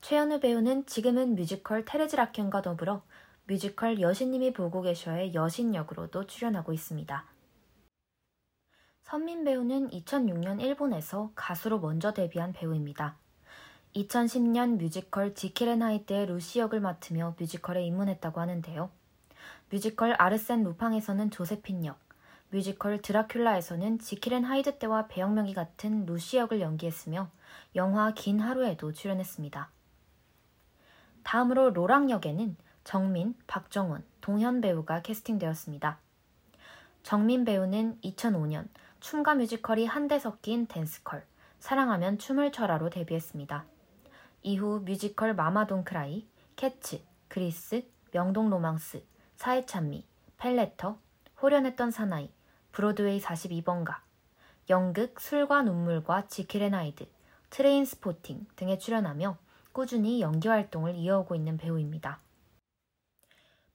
최현우 0.01 0.39
배우는 0.39 0.88
지금은 0.88 1.36
뮤지컬 1.36 1.86
테레즈 1.86 2.15
라캥과 2.16 2.63
더불어 2.63 3.03
뮤지컬 3.46 4.01
여신님이 4.01 4.51
보고 4.51 4.81
계셔의 4.81 5.36
여신 5.36 5.75
역으로도 5.75 6.25
출연하고 6.25 6.74
있습니다. 6.74 7.24
선민 9.03 9.43
배우는 9.43 9.91
2006년 9.91 10.60
일본에서 10.60 11.31
가수로 11.36 11.79
먼저 11.79 12.13
데뷔한 12.13 12.51
배우입니다. 12.51 13.15
2010년 13.96 14.79
뮤지컬 14.79 15.36
지킬앤하이드 15.36 16.08
때 16.08 16.25
루시 16.25 16.60
역을 16.60 16.79
맡으며 16.79 17.36
뮤지컬에 17.38 17.86
입문했다고 17.86 18.41
하는데요. 18.41 18.89
뮤지컬 19.70 20.15
아르센 20.17 20.63
루팡에서는 20.63 21.29
조세핀 21.29 21.86
역, 21.86 22.00
뮤지컬 22.50 23.03
드라큘라에서는 23.03 24.01
지킬앤 24.01 24.46
하이드 24.46 24.79
때와 24.79 25.08
배역명이 25.08 25.54
같은 25.53 26.08
루시 26.08 26.38
역을 26.38 26.60
연기했으며 26.60 27.29
영화 27.75 28.13
긴 28.15 28.39
하루에도 28.39 28.93
출연했습니다. 28.93 29.70
다음으로 31.24 31.72
로랑 31.72 32.10
역에는 32.10 32.56
정민, 32.84 33.36
박정원, 33.48 34.04
동현 34.22 34.62
배우가 34.62 35.01
캐스팅되었습니다. 35.01 36.00
정민 37.04 37.46
배우는 37.46 38.00
2005년 38.01 38.68
춤과 39.00 39.36
뮤지컬이 39.36 39.86
한데 39.86 40.20
섞인 40.20 40.68
댄스컬, 40.68 41.25
사랑하면 41.60 42.18
춤을 42.18 42.51
춰라로 42.51 42.90
데뷔했습니다. 42.90 43.66
이후 44.44 44.81
뮤지컬 44.86 45.36
마마돈크라이, 45.36 46.27
캐츠, 46.55 47.01
그리스, 47.27 47.84
명동 48.12 48.50
로망스, 48.50 49.03
사의 49.36 49.66
찬미, 49.66 50.05
팬레터, 50.38 50.98
홀연했던 51.42 51.92
사나이, 51.92 52.31
브로드웨이 52.72 53.20
42번가, 53.22 53.98
연극 54.70 55.20
술과 55.20 55.64
눈물과 55.64 56.27
지킬앤 56.27 56.74
하이드, 56.74 57.07
트레인 57.50 57.86
스포팅 57.86 58.46
등에 58.55 58.77
출연하며 58.77 59.38
꾸준히 59.72 60.22
연기 60.22 60.48
활동을 60.48 60.96
이어오고 60.96 61.36
있는 61.36 61.57
배우입니다. 61.57 62.20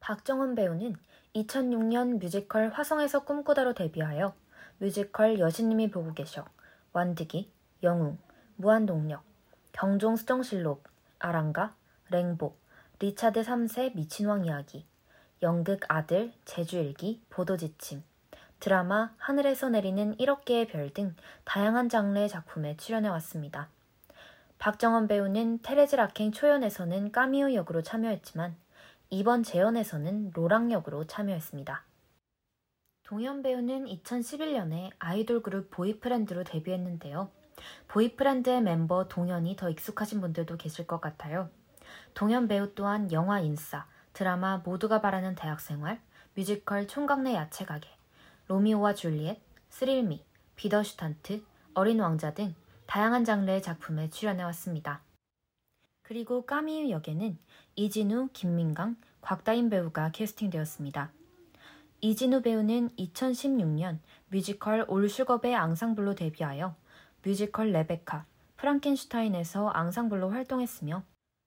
박정원 0.00 0.54
배우는 0.54 0.96
2006년 1.35 2.20
뮤지컬 2.20 2.68
화성에서 2.68 3.24
꿈꾸다로 3.24 3.74
데뷔하여 3.74 4.35
뮤지컬 4.78 5.38
여신님이 5.38 5.90
보고 5.90 6.12
계셔, 6.14 6.44
완득이, 6.92 7.50
영웅, 7.82 8.18
무한동력, 8.56 9.22
경종 9.72 10.16
수정실록, 10.16 10.85
아랑가, 11.18 11.74
랭보, 12.11 12.54
리차드 12.98 13.42
3세 13.42 13.94
미친왕 13.94 14.44
이야기, 14.44 14.87
연극 15.42 15.80
아들, 15.88 16.32
제주일기, 16.44 17.22
보도지침, 17.30 18.02
드라마 18.61 19.12
하늘에서 19.18 19.68
내리는 19.68 20.16
1억 20.16 20.44
개의 20.44 20.66
별 20.68 20.90
등 20.90 21.14
다양한 21.44 21.88
장르의 21.88 22.28
작품에 22.28 22.76
출연해 22.76 23.09
왔습니다. 23.09 23.68
박정원 24.58 25.06
배우는 25.06 25.60
테레즈 25.62 25.96
라캥 25.96 26.32
초연에서는 26.32 27.12
까미유 27.12 27.54
역으로 27.54 27.82
참여했지만 27.82 28.56
이번 29.10 29.42
재연에서는 29.42 30.32
로랑 30.34 30.72
역으로 30.72 31.06
참여했습니다. 31.06 31.84
동현 33.04 33.42
배우는 33.42 33.84
2011년에 33.84 34.90
아이돌 34.98 35.42
그룹 35.42 35.70
보이프렌드로 35.70 36.42
데뷔했는데요. 36.42 37.30
보이프렌드의 37.86 38.62
멤버 38.62 39.06
동현이 39.06 39.54
더 39.56 39.70
익숙하신 39.70 40.20
분들도 40.20 40.56
계실 40.56 40.86
것 40.86 41.00
같아요. 41.00 41.48
동현 42.14 42.48
배우 42.48 42.74
또한 42.74 43.12
영화 43.12 43.38
인싸, 43.38 43.86
드라마 44.12 44.58
모두가 44.64 45.00
바라는 45.00 45.36
대학생활, 45.36 46.00
뮤지컬 46.34 46.88
총각내 46.88 47.34
야채 47.34 47.64
가게, 47.64 47.88
로미오와 48.48 48.94
줄리엣, 48.94 49.38
쓰릴미, 49.68 50.24
비더슈탄트, 50.56 51.44
어린 51.74 52.00
왕자 52.00 52.34
등 52.34 52.54
다양한 52.87 53.25
장르의 53.25 53.62
작품에 53.62 54.11
출연해왔습니다. 54.11 55.03
그리고 56.03 56.46
까미유 56.46 56.90
역에는 56.90 57.38
이진우, 57.75 58.29
김민강, 58.33 58.96
곽다인 59.20 59.70
배우가 59.70 60.12
캐스팅되었습니다. 60.12 61.12
이진우 62.01 62.42
배우는 62.42 62.90
2016년 62.90 63.99
뮤지컬 64.29 64.85
올슉업의 64.88 65.56
앙상블로 65.57 66.14
데뷔하여 66.14 66.77
뮤지컬 67.22 67.72
레베카, 67.72 68.25
프랑켄슈타인에서 68.57 69.68
앙상블로 69.68 70.31
활동했으며 70.31 71.03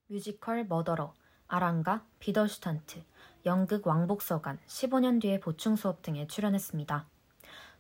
뮤지컬 0.07 0.65
머더러, 0.65 1.13
아랑가, 1.47 2.05
비더슈탄트, 2.19 3.01
연극 3.45 3.87
왕복서간, 3.87 4.59
15년 4.67 5.21
뒤의 5.21 5.39
보충 5.39 5.75
수업 5.75 6.01
등에 6.01 6.27
출연했습니다. 6.27 7.07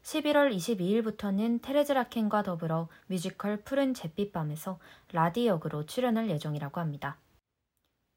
11월 0.03 0.55
22일부터는 0.55 1.61
테레즈 1.61 1.91
라캥과 1.91 2.43
더불어 2.43 2.87
뮤지컬 3.07 3.57
푸른 3.57 3.93
잿빛밤에서 3.93 4.79
라디 5.11 5.47
역으로 5.47 5.85
출연할 5.85 6.29
예정이라고 6.29 6.79
합니다. 6.79 7.17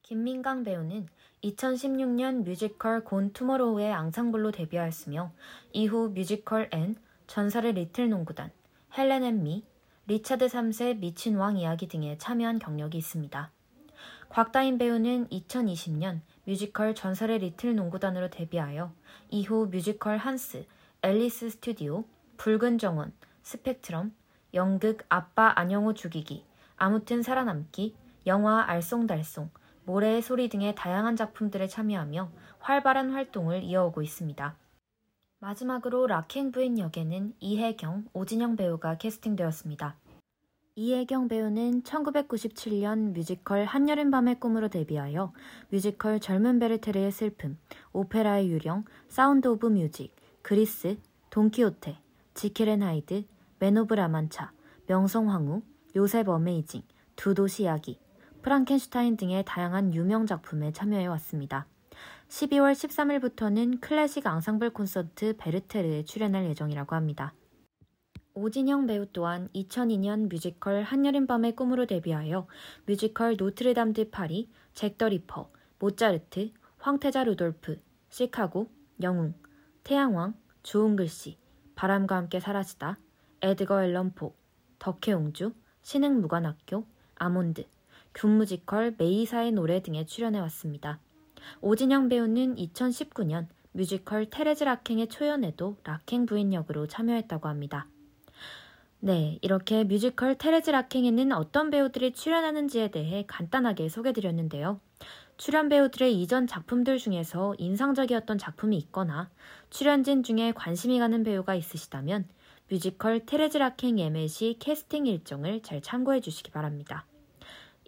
김민강 0.02 0.62
배우는 0.64 1.08
2016년 1.44 2.44
뮤지컬 2.44 3.04
곤 3.04 3.32
투머로우의 3.32 3.92
앙상블로 3.92 4.52
데뷔하였으며 4.52 5.32
이후 5.72 6.10
뮤지컬 6.10 6.68
앤, 6.72 6.96
전설의 7.26 7.72
리틀 7.74 8.10
농구단, 8.10 8.50
헬렌 8.96 9.24
앤 9.24 9.42
미, 9.42 9.64
리차드 10.06 10.46
3세 10.46 10.98
미친 10.98 11.36
왕 11.36 11.56
이야기 11.56 11.88
등에 11.88 12.18
참여한 12.18 12.58
경력이 12.58 12.98
있습니다. 12.98 13.50
곽다인 14.28 14.78
배우는 14.78 15.28
2020년 15.28 16.20
뮤지컬 16.44 16.94
전설의 16.94 17.38
리틀 17.38 17.76
농구단으로 17.76 18.30
데뷔하여 18.30 18.92
이후 19.30 19.68
뮤지컬 19.70 20.16
한스, 20.16 20.66
앨리스 21.04 21.50
스튜디오, 21.50 22.04
붉은 22.36 22.78
정원, 22.78 23.12
스펙트럼, 23.42 24.14
연극 24.54 25.04
아빠 25.08 25.52
안영호 25.56 25.94
죽이기, 25.94 26.44
아무튼 26.76 27.22
살아남기, 27.22 27.96
영화 28.26 28.64
알쏭달쏭, 28.68 29.48
모래의 29.84 30.22
소리 30.22 30.48
등의 30.48 30.76
다양한 30.76 31.16
작품들에 31.16 31.66
참여하며 31.66 32.30
활발한 32.60 33.10
활동을 33.10 33.64
이어오고 33.64 34.02
있습니다. 34.02 34.56
마지막으로 35.40 36.06
라캥 36.06 36.52
부인 36.52 36.78
역에는 36.78 37.34
이혜경, 37.40 38.04
오진영 38.12 38.54
배우가 38.54 38.96
캐스팅되었습니다. 38.98 39.96
이혜경 40.76 41.26
배우는 41.26 41.82
1997년 41.82 43.12
뮤지컬 43.12 43.64
한여름밤의 43.64 44.38
꿈으로 44.38 44.68
데뷔하여 44.68 45.32
뮤지컬 45.68 46.20
젊은 46.20 46.60
베르테르의 46.60 47.10
슬픔, 47.10 47.58
오페라의 47.92 48.48
유령, 48.50 48.84
사운드 49.08 49.48
오브 49.48 49.66
뮤직, 49.66 50.14
그리스, 50.42 50.98
돈키호테, 51.30 51.98
지킬앤 52.34 52.82
하이드, 52.82 53.24
맨 53.58 53.76
오브 53.78 53.94
라만차, 53.94 54.52
명성황후, 54.86 55.62
요셉 55.94 56.28
어메이징, 56.28 56.82
두 57.14 57.34
도시 57.34 57.62
이야기, 57.62 57.98
프랑켄슈타인 58.42 59.16
등의 59.16 59.44
다양한 59.46 59.94
유명 59.94 60.26
작품에 60.26 60.72
참여해 60.72 61.06
왔습니다. 61.06 61.66
12월 62.28 62.72
13일부터는 62.72 63.80
클래식 63.80 64.26
앙상블 64.26 64.70
콘서트 64.70 65.36
베르테르에 65.36 66.04
출연할 66.04 66.46
예정이라고 66.46 66.96
합니다. 66.96 67.34
오진영 68.34 68.86
배우 68.86 69.06
또한 69.12 69.48
2002년 69.54 70.28
뮤지컬 70.28 70.82
한여름 70.82 71.26
밤의 71.26 71.54
꿈으로 71.54 71.86
데뷔하여 71.86 72.48
뮤지컬 72.86 73.36
노트르담 73.36 73.92
드 73.92 74.10
파리, 74.10 74.50
잭 74.74 74.96
더 74.98 75.08
리퍼, 75.08 75.50
모차르트, 75.78 76.50
황태자 76.78 77.24
루돌프, 77.24 77.80
시카고, 78.08 78.70
영웅, 79.02 79.34
태양왕, 79.84 80.34
좋은 80.62 80.96
글씨, 80.96 81.36
바람과 81.74 82.16
함께 82.16 82.38
사라지다, 82.38 82.98
에드거 83.40 83.82
앨런 83.82 84.14
포, 84.14 84.34
덕혜옹주, 84.78 85.52
신흥무관학교, 85.82 86.86
아몬드, 87.16 87.66
군 88.14 88.34
뮤지컬 88.34 88.94
메이사의 88.96 89.52
노래 89.52 89.82
등에 89.82 90.06
출연해왔습니다. 90.06 91.00
오진영 91.60 92.08
배우는 92.08 92.54
2019년 92.56 93.46
뮤지컬 93.72 94.28
테레즈 94.28 94.64
라캥의 94.64 95.08
초연에도 95.08 95.76
라캥 95.82 96.26
부인 96.26 96.52
역으로 96.52 96.86
참여했다고 96.86 97.48
합니다. 97.48 97.86
네, 99.00 99.38
이렇게 99.42 99.82
뮤지컬 99.82 100.36
테레즈 100.36 100.70
라캥에는 100.70 101.32
어떤 101.32 101.70
배우들이 101.70 102.12
출연하는지에 102.12 102.92
대해 102.92 103.24
간단하게 103.26 103.88
소개드렸는데요. 103.88 104.78
출연 105.42 105.68
배우들의 105.68 106.22
이전 106.22 106.46
작품들 106.46 106.98
중에서 106.98 107.56
인상적이었던 107.58 108.38
작품이 108.38 108.76
있거나 108.76 109.28
출연진 109.70 110.22
중에 110.22 110.52
관심이 110.52 111.00
가는 111.00 111.24
배우가 111.24 111.56
있으시다면 111.56 112.28
뮤지컬 112.68 113.26
테레즈 113.26 113.58
라캥 113.58 113.98
예매시 113.98 114.58
캐스팅 114.60 115.06
일정을 115.06 115.62
잘 115.62 115.82
참고해 115.82 116.20
주시기 116.20 116.52
바랍니다. 116.52 117.06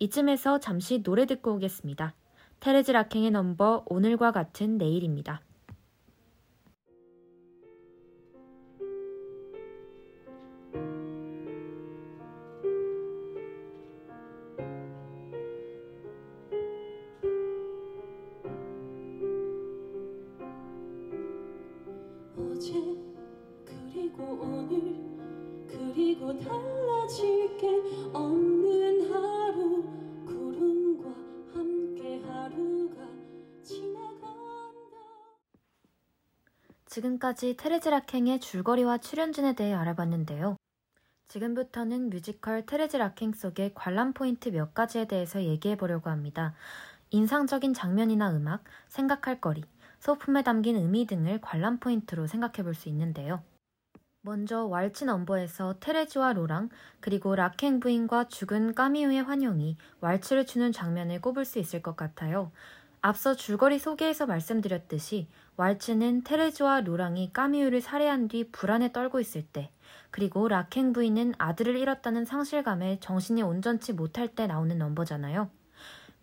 이쯤에서 0.00 0.58
잠시 0.58 1.04
노래 1.04 1.26
듣고 1.26 1.54
오겠습니다. 1.54 2.12
테레즈 2.58 2.90
라캥의 2.90 3.30
넘버 3.30 3.84
오늘과 3.86 4.32
같은 4.32 4.76
내일입니다. 4.76 5.40
지금까지 36.94 37.56
테레즈 37.56 37.88
라캥의 37.88 38.38
줄거리와 38.38 38.98
출연진에 38.98 39.54
대해 39.56 39.74
알아봤는데요. 39.74 40.56
지금부터는 41.26 42.08
뮤지컬 42.08 42.64
라캥 42.96 43.32
속의 43.32 43.72
관람 43.74 44.12
포인트 44.12 44.50
몇 44.50 44.74
가지에 44.74 45.06
대해서 45.06 45.42
얘기해 45.42 45.76
보려고 45.76 46.08
합니다. 46.08 46.54
인상적인 47.10 47.74
장면이나 47.74 48.30
음악, 48.36 48.62
생각할 48.86 49.40
거리, 49.40 49.64
소품에 49.98 50.44
담긴 50.44 50.76
의미 50.76 51.04
등을 51.04 51.40
관람 51.40 51.78
포인트로 51.80 52.28
생각해 52.28 52.62
볼 52.62 52.74
수 52.74 52.88
있는데요. 52.88 53.42
먼저 54.20 54.64
왈츠 54.64 55.02
넘버에서 55.02 55.80
테레즈와 55.80 56.34
로랑 56.34 56.68
그리고 57.00 57.34
라캥 57.34 57.80
부인과 57.80 58.28
죽은 58.28 58.76
까미유의 58.76 59.24
환영이 59.24 59.78
왈츠를 60.00 60.46
추는 60.46 60.70
장면을 60.70 61.20
꼽을 61.20 61.44
수 61.44 61.58
있을 61.58 61.82
것 61.82 61.96
같아요. 61.96 62.52
앞서 63.06 63.34
줄거리 63.34 63.78
소개에서 63.78 64.24
말씀드렸듯이 64.24 65.28
왈츠는 65.58 66.24
테레즈와 66.24 66.80
로랑이 66.80 67.34
까미우를 67.34 67.82
살해한 67.82 68.28
뒤 68.28 68.50
불안에 68.50 68.92
떨고 68.92 69.20
있을 69.20 69.42
때 69.42 69.70
그리고 70.10 70.48
락행 70.48 70.94
부인은 70.94 71.34
아들을 71.36 71.76
잃었다는 71.76 72.24
상실감에 72.24 73.00
정신이 73.00 73.42
온전치 73.42 73.92
못할 73.92 74.28
때 74.28 74.46
나오는 74.46 74.78
넘버잖아요. 74.78 75.50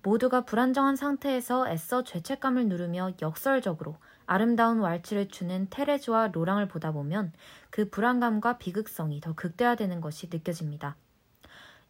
모두가 0.01 0.43
불안정한 0.45 0.95
상태에서 0.95 1.69
애써 1.69 2.03
죄책감을 2.03 2.67
누르며 2.67 3.11
역설적으로 3.21 3.97
아름다운 4.25 4.79
왈츠를 4.79 5.27
추는 5.27 5.67
테레즈와 5.69 6.29
로랑을 6.29 6.67
보다 6.67 6.91
보면 6.91 7.31
그 7.69 7.91
불안감과 7.91 8.57
비극성이 8.57 9.21
더 9.21 9.35
극대화되는 9.35 10.01
것이 10.01 10.29
느껴집니다. 10.33 10.95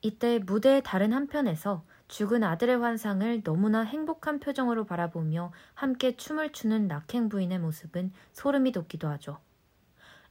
이때 0.02 0.40
무대의 0.40 0.82
다른 0.84 1.14
한편에서 1.14 1.84
죽은 2.08 2.44
아들의 2.44 2.78
환상을 2.78 3.44
너무나 3.44 3.82
행복한 3.84 4.40
표정으로 4.40 4.86
바라보며 4.86 5.54
함께 5.74 6.18
춤을 6.18 6.52
추는 6.52 6.88
라캥 6.88 7.30
부인의 7.30 7.60
모습은 7.60 8.12
소름이 8.34 8.72
돋기도 8.72 9.08
하죠. 9.10 9.40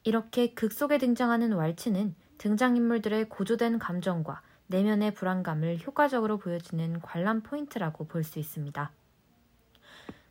이렇게 0.05 0.53
극 0.55 0.73
속에 0.73 0.99
등장하는 0.99 1.53
왈츠는 1.53 2.15
등장인물들의 2.39 3.29
고조된 3.29 3.79
감정과 3.79 4.43
내면의 4.67 5.15
불안감을 5.15 5.79
효과적으로 5.87 6.39
보여주는 6.39 7.01
관람 7.01 7.43
포인트라고 7.43 8.07
볼 8.07 8.25
수 8.25 8.39
있습니다. 8.39 8.93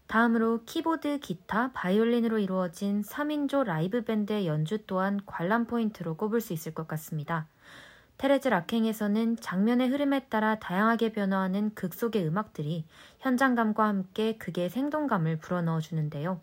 다음으로 0.08 0.64
키보드, 0.66 1.20
기타, 1.20 1.72
바이올린으로 1.74 2.40
이루어진 2.40 3.04
3인조 3.04 3.64
라이브 3.64 4.04
밴드의 4.04 4.48
연주 4.48 4.80
또한 4.88 5.20
관람 5.26 5.66
포인트로 5.66 6.18
꼽을 6.18 6.42
수 6.42 6.52
있을 6.54 6.74
것 6.74 6.88
같습니다. 6.88 7.48
테레즈 8.20 8.50
락행에서는 8.50 9.38
장면의 9.38 9.88
흐름에 9.88 10.26
따라 10.28 10.60
다양하게 10.60 11.14
변화하는 11.14 11.74
극 11.74 11.94
속의 11.94 12.28
음악들이 12.28 12.84
현장감과 13.20 13.88
함께 13.88 14.36
극의 14.36 14.70
생동감을 14.70 15.38
불어넣어 15.38 15.80
주는데요. 15.80 16.42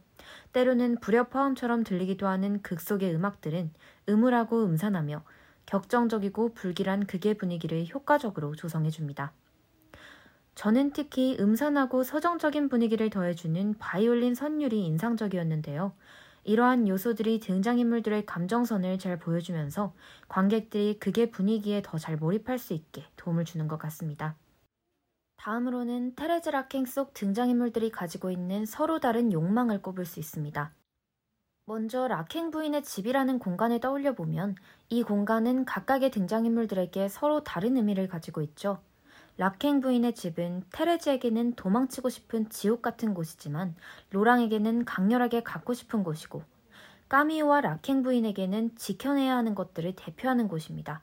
때로는 0.55 0.97
불협화음처럼 1.01 1.85
들리기도 1.85 2.27
하는 2.29 2.63
극 2.63 2.81
속의 2.81 3.15
음악들은 3.15 3.73
음울하고 4.09 4.65
음산하며 4.65 5.23
격정적이고 5.67 6.55
불길한 6.55 7.05
극의 7.05 7.35
분위기를 7.35 7.87
효과적으로 7.93 8.57
조성해 8.57 8.89
줍니다. 8.89 9.33
저는 10.55 10.93
특히 10.95 11.37
음산하고 11.39 12.05
서정적인 12.05 12.71
분위기를 12.71 13.11
더해주는 13.11 13.75
바이올린 13.79 14.35
선율이 14.35 14.83
인상적이었는데요. 14.83 15.93
이러한 16.47 16.87
요소들이 16.87 17.41
등장인물들의 17.41 18.25
감정선을 18.25 18.99
잘 18.99 19.19
보여주면서 19.19 19.93
관객들이 20.29 20.99
극의 20.99 21.31
분위기에 21.33 21.83
더 21.83 21.99
잘 21.99 22.17
몰입할 22.17 22.59
수 22.59 22.73
있게 22.73 23.05
도움을 23.17 23.45
주는 23.45 23.67
것 23.67 23.79
같습니다. 23.79 24.37
다음으로는 25.39 26.15
테레즈 26.15 26.51
락행 26.51 26.87
속 26.87 27.15
등장인물들이 27.15 27.91
가지고 27.91 28.31
있는 28.31 28.65
서로 28.65 29.01
다른 29.01 29.33
욕망을 29.33 29.83
꼽을 29.83 30.05
수 30.05 30.21
있습니다. 30.21 30.73
먼저 31.65 32.07
락행 32.07 32.53
부인의 32.53 32.85
집이라는 32.85 33.41
공간을 33.41 33.81
떠올려 33.81 34.15
보면 34.15 34.55
이 34.89 35.03
공간은 35.03 35.65
각각의 35.65 36.13
등장인물들에게 36.13 37.09
서로 37.09 37.43
다른 37.43 37.77
의미를 37.77 38.07
가지고 38.07 38.41
있죠. 38.43 38.81
락행 39.39 39.81
부인의 39.81 40.15
집은 40.15 40.63
테레즈에게는 40.73 41.57
도망치고 41.57 42.09
싶은 42.09 42.49
지옥 42.49 42.81
같은 42.81 43.13
곳이지만 43.13 43.75
로랑에게는 44.11 44.87
강렬하게 44.87 45.43
갖고 45.43 45.75
싶은 45.75 46.05
곳이고 46.05 46.43
까미우와 47.11 47.61
락행 47.61 48.03
부인에게는 48.03 48.77
지켜내야 48.77 49.37
하는 49.37 49.55
것들을 49.55 49.95
대표하는 49.95 50.49
곳입니다. 50.49 51.03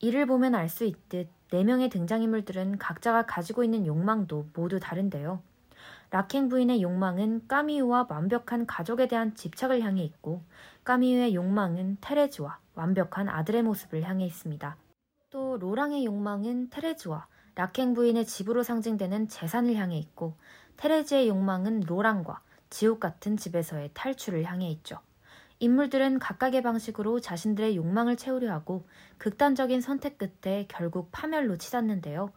이를 0.00 0.26
보면 0.26 0.54
알 0.54 0.68
수 0.68 0.84
있듯 0.84 1.28
네 1.50 1.64
명의 1.64 1.88
등장인물들은 1.88 2.78
각자가 2.78 3.24
가지고 3.24 3.64
있는 3.64 3.86
욕망도 3.86 4.48
모두 4.54 4.78
다른데요. 4.78 5.42
락행 6.10 6.50
부인의 6.50 6.82
욕망은 6.82 7.48
까미우와 7.48 8.06
완벽한 8.10 8.66
가족에 8.66 9.08
대한 9.08 9.34
집착을 9.34 9.80
향해 9.80 10.02
있고 10.04 10.42
까미우의 10.84 11.34
욕망은 11.34 11.98
테레즈와 12.02 12.58
완벽한 12.74 13.30
아들의 13.30 13.62
모습을 13.62 14.02
향해 14.02 14.26
있습니다. 14.26 14.76
또 15.30 15.56
로랑의 15.58 16.04
욕망은 16.04 16.70
테레즈와 16.70 17.26
락행 17.54 17.94
부인의 17.94 18.26
집으로 18.26 18.62
상징되는 18.62 19.28
재산을 19.28 19.74
향해 19.76 19.98
있고 19.98 20.34
테레즈의 20.76 21.28
욕망은 21.28 21.80
로랑과 21.80 22.40
지옥 22.70 23.00
같은 23.00 23.36
집에서의 23.36 23.90
탈출을 23.94 24.44
향해 24.44 24.70
있죠. 24.70 24.98
인물들은 25.58 26.20
각각의 26.20 26.62
방식으로 26.62 27.20
자신들의 27.20 27.76
욕망을 27.76 28.16
채우려 28.16 28.50
하고 28.50 28.86
극단적인 29.18 29.82
선택 29.82 30.16
끝에 30.16 30.66
결국 30.68 31.10
파멸로 31.12 31.58
치닫는데요. 31.58 32.32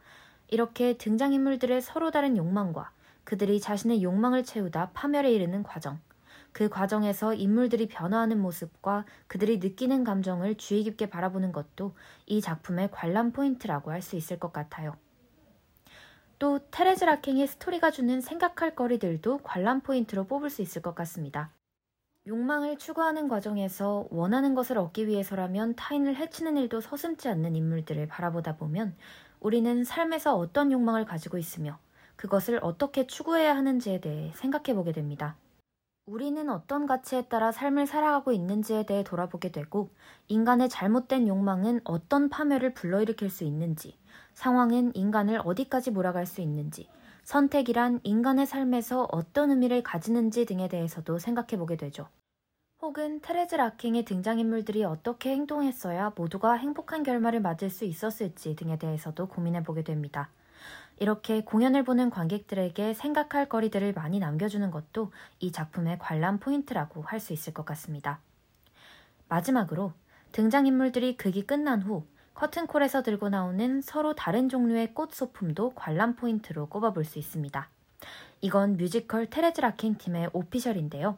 이렇게 0.49 0.97
등장인물들의 0.97 1.81
서로 1.81 2.11
다른 2.11 2.35
욕망과 2.35 2.91
그들이 3.23 3.61
자신의 3.61 4.03
욕망을 4.03 4.43
채우다 4.43 4.91
파멸에 4.93 5.31
이르는 5.31 5.63
과정, 5.63 5.99
그 6.53 6.69
과정에서 6.69 7.33
인물들이 7.33 7.87
변화하는 7.87 8.39
모습과 8.39 9.05
그들이 9.27 9.57
느끼는 9.57 10.03
감정을 10.03 10.55
주의 10.55 10.83
깊게 10.83 11.09
바라보는 11.09 11.51
것도 11.51 11.95
이 12.27 12.41
작품의 12.41 12.91
관람 12.91 13.31
포인트라고 13.31 13.91
할 13.91 14.01
수 14.01 14.15
있을 14.15 14.39
것 14.39 14.53
같아요. 14.53 14.95
또 16.39 16.59
테레즈 16.71 17.05
라킹의 17.05 17.47
스토리가 17.47 17.91
주는 17.91 18.19
생각할 18.21 18.75
거리들도 18.75 19.39
관람 19.39 19.81
포인트로 19.81 20.25
뽑을 20.25 20.49
수 20.49 20.61
있을 20.61 20.81
것 20.81 20.93
같습니다. 20.95 21.51
욕망을 22.27 22.77
추구하는 22.77 23.27
과정에서 23.27 24.07
원하는 24.09 24.53
것을 24.55 24.77
얻기 24.77 25.07
위해서라면 25.07 25.75
타인을 25.75 26.15
해치는 26.15 26.57
일도 26.57 26.81
서슴지 26.81 27.27
않는 27.29 27.55
인물들을 27.55 28.07
바라보다 28.07 28.57
보면 28.57 28.95
우리는 29.39 29.83
삶에서 29.83 30.35
어떤 30.37 30.71
욕망을 30.71 31.05
가지고 31.05 31.37
있으며 31.37 31.79
그것을 32.15 32.59
어떻게 32.61 33.07
추구해야 33.07 33.55
하는지에 33.55 33.99
대해 34.01 34.31
생각해 34.35 34.73
보게 34.73 34.91
됩니다. 34.93 35.35
우리는 36.05 36.49
어떤 36.49 36.85
가치에 36.85 37.27
따라 37.27 37.51
삶을 37.53 37.87
살아가고 37.87 38.33
있는지에 38.33 38.85
대해 38.85 39.03
돌아보게 39.03 39.51
되고 39.51 39.89
인간의 40.27 40.67
잘못된 40.67 41.27
욕망은 41.29 41.79
어떤 41.85 42.29
파멸을 42.29 42.73
불러일으킬 42.73 43.29
수 43.29 43.45
있는지, 43.45 43.97
상황은 44.33 44.95
인간을 44.95 45.41
어디까지 45.45 45.91
몰아갈 45.91 46.25
수 46.25 46.41
있는지, 46.41 46.89
선택이란 47.23 48.01
인간의 48.03 48.45
삶에서 48.45 49.07
어떤 49.11 49.51
의미를 49.51 49.81
가지는지 49.81 50.45
등에 50.45 50.67
대해서도 50.67 51.19
생각해 51.19 51.57
보게 51.57 51.77
되죠. 51.77 52.09
혹은 52.81 53.21
테레즈 53.21 53.55
라킹의 53.55 54.03
등장인물들이 54.03 54.83
어떻게 54.83 55.29
행동했어야 55.31 56.11
모두가 56.17 56.55
행복한 56.55 57.03
결말을 57.03 57.39
맞을 57.39 57.69
수 57.69 57.85
있었을지 57.85 58.57
등에 58.57 58.77
대해서도 58.77 59.29
고민해 59.29 59.63
보게 59.63 59.83
됩니다. 59.83 60.29
이렇게 60.97 61.41
공연을 61.43 61.83
보는 61.83 62.09
관객들에게 62.09 62.93
생각할 62.93 63.49
거리들을 63.49 63.93
많이 63.93 64.19
남겨주는 64.19 64.69
것도 64.71 65.11
이 65.39 65.51
작품의 65.51 65.99
관람 65.99 66.39
포인트라고 66.39 67.01
할 67.01 67.19
수 67.19 67.33
있을 67.33 67.53
것 67.53 67.65
같습니다. 67.65 68.19
마지막으로 69.29 69.93
등장인물들이 70.31 71.17
극이 71.17 71.43
끝난 71.43 71.81
후 71.81 72.05
커튼콜에서 72.33 73.03
들고 73.03 73.29
나오는 73.29 73.81
서로 73.81 74.13
다른 74.15 74.49
종류의 74.49 74.93
꽃 74.93 75.13
소품도 75.13 75.73
관람 75.75 76.15
포인트로 76.15 76.67
꼽아볼 76.67 77.05
수 77.05 77.19
있습니다. 77.19 77.69
이건 78.41 78.77
뮤지컬 78.77 79.27
테레즈 79.27 79.61
라캥 79.61 79.97
팀의 79.97 80.31
official인데요. 80.33 81.17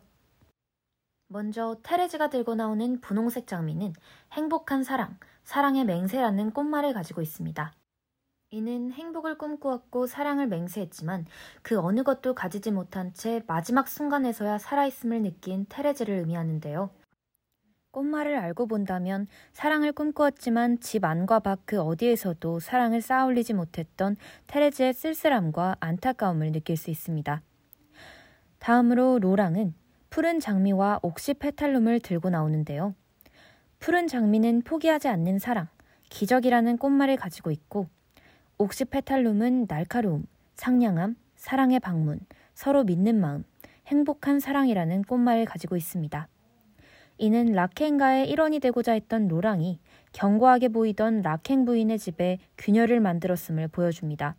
먼저 1.27 1.77
테레즈가 1.81 2.29
들고 2.29 2.55
나오는 2.55 3.01
분홍색 3.01 3.47
장미는 3.47 3.93
행복한 4.33 4.83
사랑, 4.83 5.17
사랑의 5.43 5.85
맹세라는 5.85 6.51
꽃말을 6.51 6.93
가지고 6.93 7.21
있습니다. 7.21 7.73
이는 8.51 8.91
행복을 8.91 9.37
꿈꾸었고 9.37 10.07
사랑을 10.07 10.47
맹세했지만 10.47 11.25
그 11.61 11.79
어느 11.79 12.03
것도 12.03 12.35
가지지 12.35 12.71
못한 12.71 13.13
채 13.13 13.41
마지막 13.47 13.87
순간에서야 13.87 14.59
살아있음을 14.59 15.23
느낀 15.23 15.65
테레즈를 15.67 16.19
의미하는데요. 16.19 16.89
꽃말을 17.91 18.37
알고 18.37 18.67
본다면 18.67 19.27
사랑을 19.53 19.93
꿈꾸었지만 19.93 20.79
집 20.79 21.05
안과 21.05 21.39
밖 21.39 21.61
그 21.65 21.81
어디에서도 21.81 22.59
사랑을 22.59 23.01
쌓아올리지 23.01 23.53
못했던 23.53 24.17
테레즈의 24.47 24.93
쓸쓸함과 24.93 25.77
안타까움을 25.79 26.51
느낄 26.51 26.77
수 26.77 26.91
있습니다. 26.91 27.41
다음으로 28.59 29.19
로랑은 29.19 29.73
푸른 30.09 30.39
장미와 30.39 30.99
옥시 31.01 31.33
페탈룸을 31.35 32.01
들고 32.01 32.29
나오는데요. 32.29 32.95
푸른 33.79 34.07
장미는 34.07 34.61
포기하지 34.61 35.07
않는 35.07 35.39
사랑, 35.39 35.67
기적이라는 36.09 36.77
꽃말을 36.77 37.15
가지고 37.17 37.51
있고 37.51 37.89
옥시 38.57 38.85
페탈룸은 38.85 39.65
날카로움, 39.67 40.27
상냥함, 40.53 41.17
사랑의 41.35 41.81
방문, 41.81 42.19
서로 42.53 42.85
믿는 42.85 43.19
마음, 43.19 43.43
행복한 43.87 44.39
사랑이라는 44.39 45.03
꽃말을 45.03 45.43
가지고 45.45 45.75
있습니다. 45.75 46.27
이는 47.17 47.51
락행가의 47.51 48.29
일원이 48.29 48.59
되고자 48.59 48.93
했던 48.93 49.27
로랑이 49.27 49.79
견고하게 50.13 50.69
보이던 50.69 51.21
락행 51.21 51.65
부인의 51.65 51.99
집에 51.99 52.39
균열을 52.57 53.01
만들었음을 53.01 53.67
보여줍니다. 53.67 54.35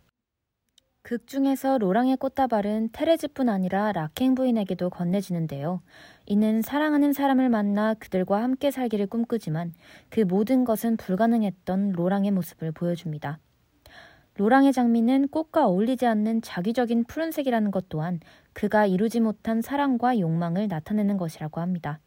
극 1.03 1.27
중에서 1.27 1.77
로랑의 1.77 2.17
꽃다발은 2.17 2.89
테레즈뿐 2.91 3.49
아니라 3.49 3.91
락행 3.93 4.35
부인에게도 4.35 4.89
건네지는데요. 4.89 5.81
이는 6.25 6.61
사랑하는 6.61 7.13
사람을 7.13 7.49
만나 7.49 7.93
그들과 7.93 8.41
함께 8.41 8.71
살기를 8.71 9.07
꿈꾸지만 9.07 9.73
그 10.09 10.21
모든 10.21 10.65
것은 10.65 10.97
불가능했던 10.97 11.93
로랑의 11.93 12.31
모습을 12.31 12.71
보여줍니다. 12.73 13.39
로랑의 14.37 14.71
장미는 14.71 15.29
꽃과 15.29 15.65
어울리지 15.65 16.05
않는 16.05 16.43
자기적인 16.43 17.05
푸른색이라는 17.05 17.71
것 17.71 17.89
또한 17.89 18.19
그가 18.53 18.85
이루지 18.85 19.19
못한 19.19 19.61
사랑과 19.61 20.19
욕망을 20.19 20.67
나타내는 20.67 21.17
것이라고 21.17 21.59
합니다. 21.59 21.99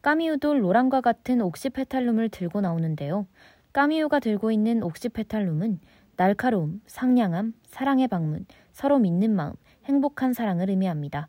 까미우도 0.00 0.54
로랑과 0.54 1.02
같은 1.02 1.42
옥시페탈룸을 1.42 2.30
들고 2.30 2.62
나오는데요. 2.62 3.26
까미우가 3.72 4.20
들고 4.20 4.50
있는 4.50 4.82
옥시페탈룸은 4.82 5.80
날카로움, 6.16 6.80
상냥함, 6.86 7.52
사랑의 7.64 8.08
방문, 8.08 8.46
서로 8.72 8.98
믿는 8.98 9.36
마음, 9.36 9.52
행복한 9.84 10.32
사랑을 10.32 10.70
의미합니다. 10.70 11.28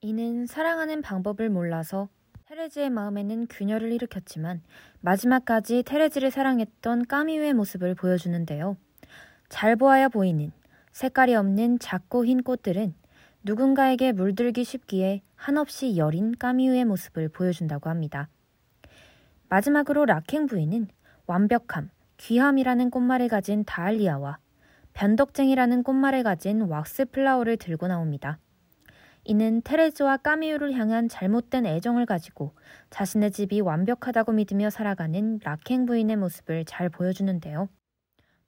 이는 0.00 0.46
사랑하는 0.46 1.02
방법을 1.02 1.50
몰라서 1.50 2.08
테레즈의 2.48 2.88
마음에는 2.88 3.46
균열을 3.50 3.92
일으켰지만 3.92 4.62
마지막까지 5.02 5.82
테레즈를 5.82 6.30
사랑했던 6.30 7.04
까미우의 7.04 7.52
모습을 7.52 7.94
보여주는데요. 7.94 8.78
잘 9.50 9.76
보아야 9.76 10.08
보이는 10.08 10.50
색깔이 10.92 11.34
없는 11.34 11.78
작고 11.78 12.24
흰 12.24 12.42
꽃들은 12.42 12.94
누군가에게 13.44 14.12
물들기 14.12 14.64
쉽기에 14.64 15.20
한없이 15.34 15.98
여린 15.98 16.34
까미우의 16.38 16.86
모습을 16.86 17.28
보여준다고 17.28 17.90
합니다. 17.90 18.30
마지막으로 19.50 20.06
락행 20.06 20.46
부인은 20.46 20.88
완벽함, 21.26 21.90
귀함이라는 22.16 22.88
꽃말을 22.88 23.28
가진 23.28 23.62
다알리아와 23.64 24.38
변덕쟁이라는 24.94 25.82
꽃말을 25.82 26.22
가진 26.22 26.62
왁스 26.62 27.10
플라워를 27.10 27.58
들고 27.58 27.88
나옵니다. 27.88 28.38
이는 29.28 29.60
테레즈와 29.60 30.16
까미우를 30.16 30.72
향한 30.72 31.06
잘못된 31.06 31.66
애정을 31.66 32.06
가지고 32.06 32.54
자신의 32.88 33.30
집이 33.30 33.60
완벽하다고 33.60 34.32
믿으며 34.32 34.70
살아가는 34.70 35.38
락행 35.44 35.84
부인의 35.84 36.16
모습을 36.16 36.64
잘 36.64 36.88
보여주는데요. 36.88 37.68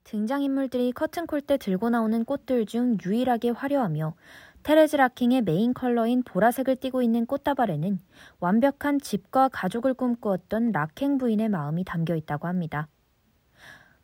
등장인물들이 0.05 0.93
커튼콜 0.93 1.43
때 1.43 1.59
들고 1.59 1.91
나오는 1.91 2.25
꽃들 2.25 2.65
중 2.65 2.97
유일하게 3.05 3.51
화려하며 3.51 4.15
테레즈 4.63 4.97
라캥의 4.97 5.43
메인 5.43 5.75
컬러인 5.75 6.23
보라색을 6.23 6.77
띠고 6.77 7.03
있는 7.03 7.27
꽃다발에는 7.27 7.99
완벽한 8.39 9.01
집과 9.01 9.51
가족을 9.51 9.93
꿈꾸었던 9.93 10.73
라캥 10.73 11.19
부인의 11.19 11.51
마음이 11.51 11.85
담겨 11.85 12.17
있다고 12.17 12.49
합니다. 12.49 12.89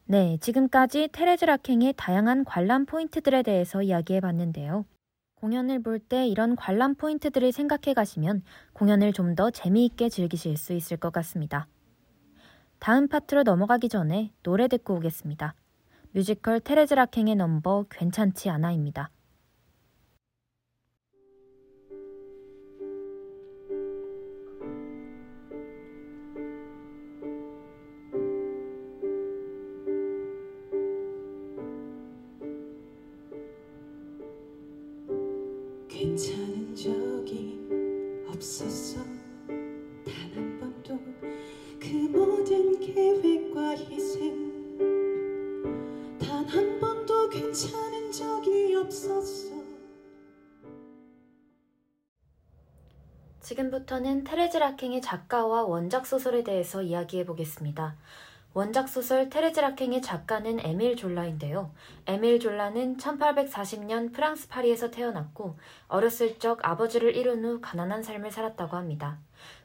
네, 0.05 0.37
지금까지 0.43 1.09
테레즈 1.11 1.47
라캥의 1.47 1.95
다양한 1.97 2.45
관람 2.45 2.85
포인트들에 2.85 3.43
대해서 3.43 3.81
이야기해 3.81 4.21
봤는데요. 4.21 4.85
공연을 5.37 5.83
볼 5.83 5.99
때 5.99 6.27
이런 6.27 6.57
관람 6.57 6.94
포인트들을 6.94 7.53
생각해 7.53 7.94
가시면 7.94 8.42
공연을 8.72 9.12
좀 9.12 9.35
더 9.37 9.51
재미있게 9.51 10.09
즐기실 10.09 10.57
수 10.57 10.72
있을 10.72 10.96
것 10.96 11.12
같습니다. 11.12 11.68
다음 12.79 13.09
파트로 13.09 13.42
넘어가기 13.42 13.88
전에 13.88 14.33
노래 14.42 14.66
듣고 14.68 14.94
오겠습니다. 14.96 15.55
뮤지컬 16.12 16.61
테레즈 16.61 16.94
라킹의 16.94 17.37
넘버 17.37 17.87
괜찮지 17.90 18.49
않아입니다. 18.51 19.11
지금부터는 54.07 54.23
테레즈 54.23 54.57
라킹의 54.59 55.03
작가와 55.03 55.64
원작 55.64 56.07
소설에 56.07 56.45
대해서 56.45 56.81
이야기해 56.81 57.27
보겠습니다. 57.27 57.97
원작 58.55 58.88
소설 58.88 59.29
테레즈 59.29 59.59
라킹의 59.59 60.01
작가는 60.01 60.61
에밀 60.61 60.97
졸라인데요. 60.97 61.73
에밀 62.07 62.38
졸라는 62.38 62.97
1840년 62.99 64.14
프랑스 64.14 64.49
파리에서 64.49 64.92
태어났고 64.92 65.59
어렸을 65.88 66.38
적 66.38 66.66
아버지를 66.66 67.16
잃은 67.16 67.45
후 67.45 67.61
가난한 67.61 68.05
삶을 68.05 68.31
살았다고 68.31 68.77
합니다. 68.77 69.19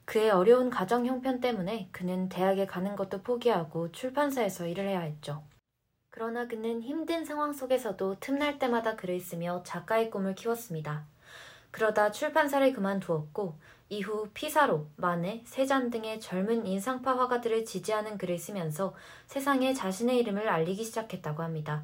그의 0.06 0.32
어려운 0.32 0.71
가정 0.71 1.06
형편 1.06 1.39
때문에 1.39 1.89
그는 1.91 2.27
대학에 2.27 2.65
가는 2.65 2.95
것도 2.95 3.21
포기하고 3.21 3.91
출판사에서 3.91 4.65
일을 4.65 4.88
해야 4.88 5.01
했죠. 5.01 5.43
그러나 6.10 6.47
그는 6.47 6.82
힘든 6.82 7.23
상황 7.23 7.54
속에서도 7.54 8.17
틈날 8.19 8.58
때마다 8.58 8.95
글을 8.95 9.19
쓰며 9.19 9.62
작가의 9.63 10.10
꿈을 10.10 10.34
키웠습니다. 10.34 11.06
그러다 11.71 12.12
출판사를 12.12 12.73
그만두었고 12.73 13.56
이후 13.91 14.30
피사로, 14.34 14.88
마네, 14.95 15.43
세잔 15.45 15.89
등의 15.89 16.21
젊은 16.21 16.65
인상파 16.65 17.17
화가들을 17.17 17.65
지지하는 17.65 18.17
글을 18.17 18.39
쓰면서 18.39 18.93
세상에 19.27 19.73
자신의 19.73 20.17
이름을 20.19 20.47
알리기 20.47 20.82
시작했다고 20.86 21.43
합니다. 21.43 21.84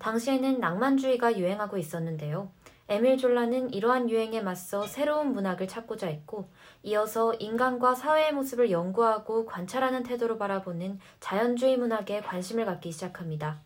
당시에는 0.00 0.60
낭만주의가 0.60 1.38
유행하고 1.38 1.78
있었는데요. 1.78 2.50
에밀 2.90 3.16
졸라는 3.16 3.72
이러한 3.72 4.10
유행에 4.10 4.42
맞서 4.42 4.86
새로운 4.86 5.32
문학을 5.32 5.66
찾고자 5.66 6.08
했고, 6.08 6.50
이어서 6.82 7.32
인간과 7.32 7.94
사회의 7.94 8.34
모습을 8.34 8.70
연구하고 8.70 9.46
관찰하는 9.46 10.02
태도로 10.02 10.36
바라보는 10.36 11.00
자연주의 11.20 11.78
문학에 11.78 12.20
관심을 12.20 12.66
갖기 12.66 12.92
시작합니다. 12.92 13.62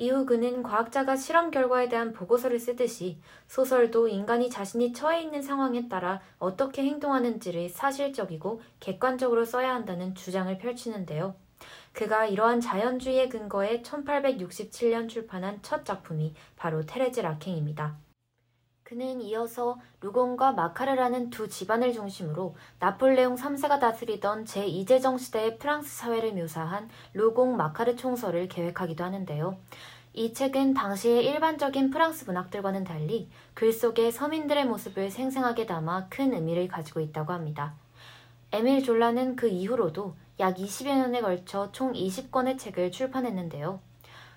이후 0.00 0.24
그는 0.24 0.62
과학자가 0.62 1.14
실험 1.14 1.50
결과에 1.50 1.90
대한 1.90 2.14
보고서를 2.14 2.58
쓰듯이 2.58 3.20
소설도 3.48 4.08
인간이 4.08 4.48
자신이 4.48 4.94
처해 4.94 5.20
있는 5.20 5.42
상황에 5.42 5.88
따라 5.88 6.22
어떻게 6.38 6.82
행동하는지를 6.84 7.68
사실적이고 7.68 8.62
객관적으로 8.80 9.44
써야 9.44 9.74
한다는 9.74 10.14
주장을 10.14 10.56
펼치는데요. 10.56 11.34
그가 11.92 12.24
이러한 12.24 12.62
자연주의의 12.62 13.28
근거에 13.28 13.82
1867년 13.82 15.06
출판한 15.06 15.58
첫 15.60 15.84
작품이 15.84 16.32
바로 16.56 16.86
테레즈 16.86 17.20
라킹입니다. 17.20 17.98
그는 18.90 19.20
이어서 19.20 19.78
루공과 20.00 20.50
마카르라는 20.50 21.30
두 21.30 21.48
집안을 21.48 21.92
중심으로 21.92 22.56
나폴레옹 22.80 23.36
3세가 23.36 23.78
다스리던 23.78 24.46
제2제정 24.46 25.16
시대의 25.16 25.58
프랑스 25.58 25.96
사회를 25.96 26.32
묘사한 26.32 26.88
루공 27.14 27.56
마카르 27.56 27.94
총서를 27.94 28.48
계획하기도 28.48 29.04
하는데요. 29.04 29.56
이 30.12 30.32
책은 30.32 30.74
당시의 30.74 31.24
일반적인 31.24 31.90
프랑스 31.90 32.24
문학들과는 32.24 32.82
달리 32.82 33.30
글 33.54 33.72
속에 33.72 34.10
서민들의 34.10 34.66
모습을 34.66 35.08
생생하게 35.08 35.66
담아 35.66 36.08
큰 36.08 36.34
의미를 36.34 36.66
가지고 36.66 36.98
있다고 36.98 37.32
합니다. 37.32 37.74
에밀 38.50 38.82
졸라는 38.82 39.36
그 39.36 39.46
이후로도 39.46 40.16
약 40.40 40.56
20여 40.56 40.96
년에 40.96 41.20
걸쳐 41.20 41.70
총 41.70 41.92
20권의 41.92 42.58
책을 42.58 42.90
출판했는데요. 42.90 43.80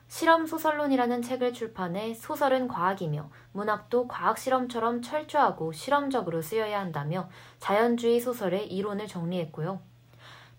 실험 0.07 0.45
소설론이라는 0.45 1.23
책을 1.23 1.53
출판해 1.53 2.13
소설은 2.13 2.67
과학이며 2.67 3.31
문학도 3.53 4.07
과학 4.07 4.37
실험처럼 4.37 5.01
철저하고 5.01 5.71
실험적으로 5.71 6.43
쓰여야 6.43 6.79
한다며 6.79 7.29
자연주의 7.57 8.19
소설의 8.19 8.71
이론을 8.71 9.07
정리했고요. 9.07 9.81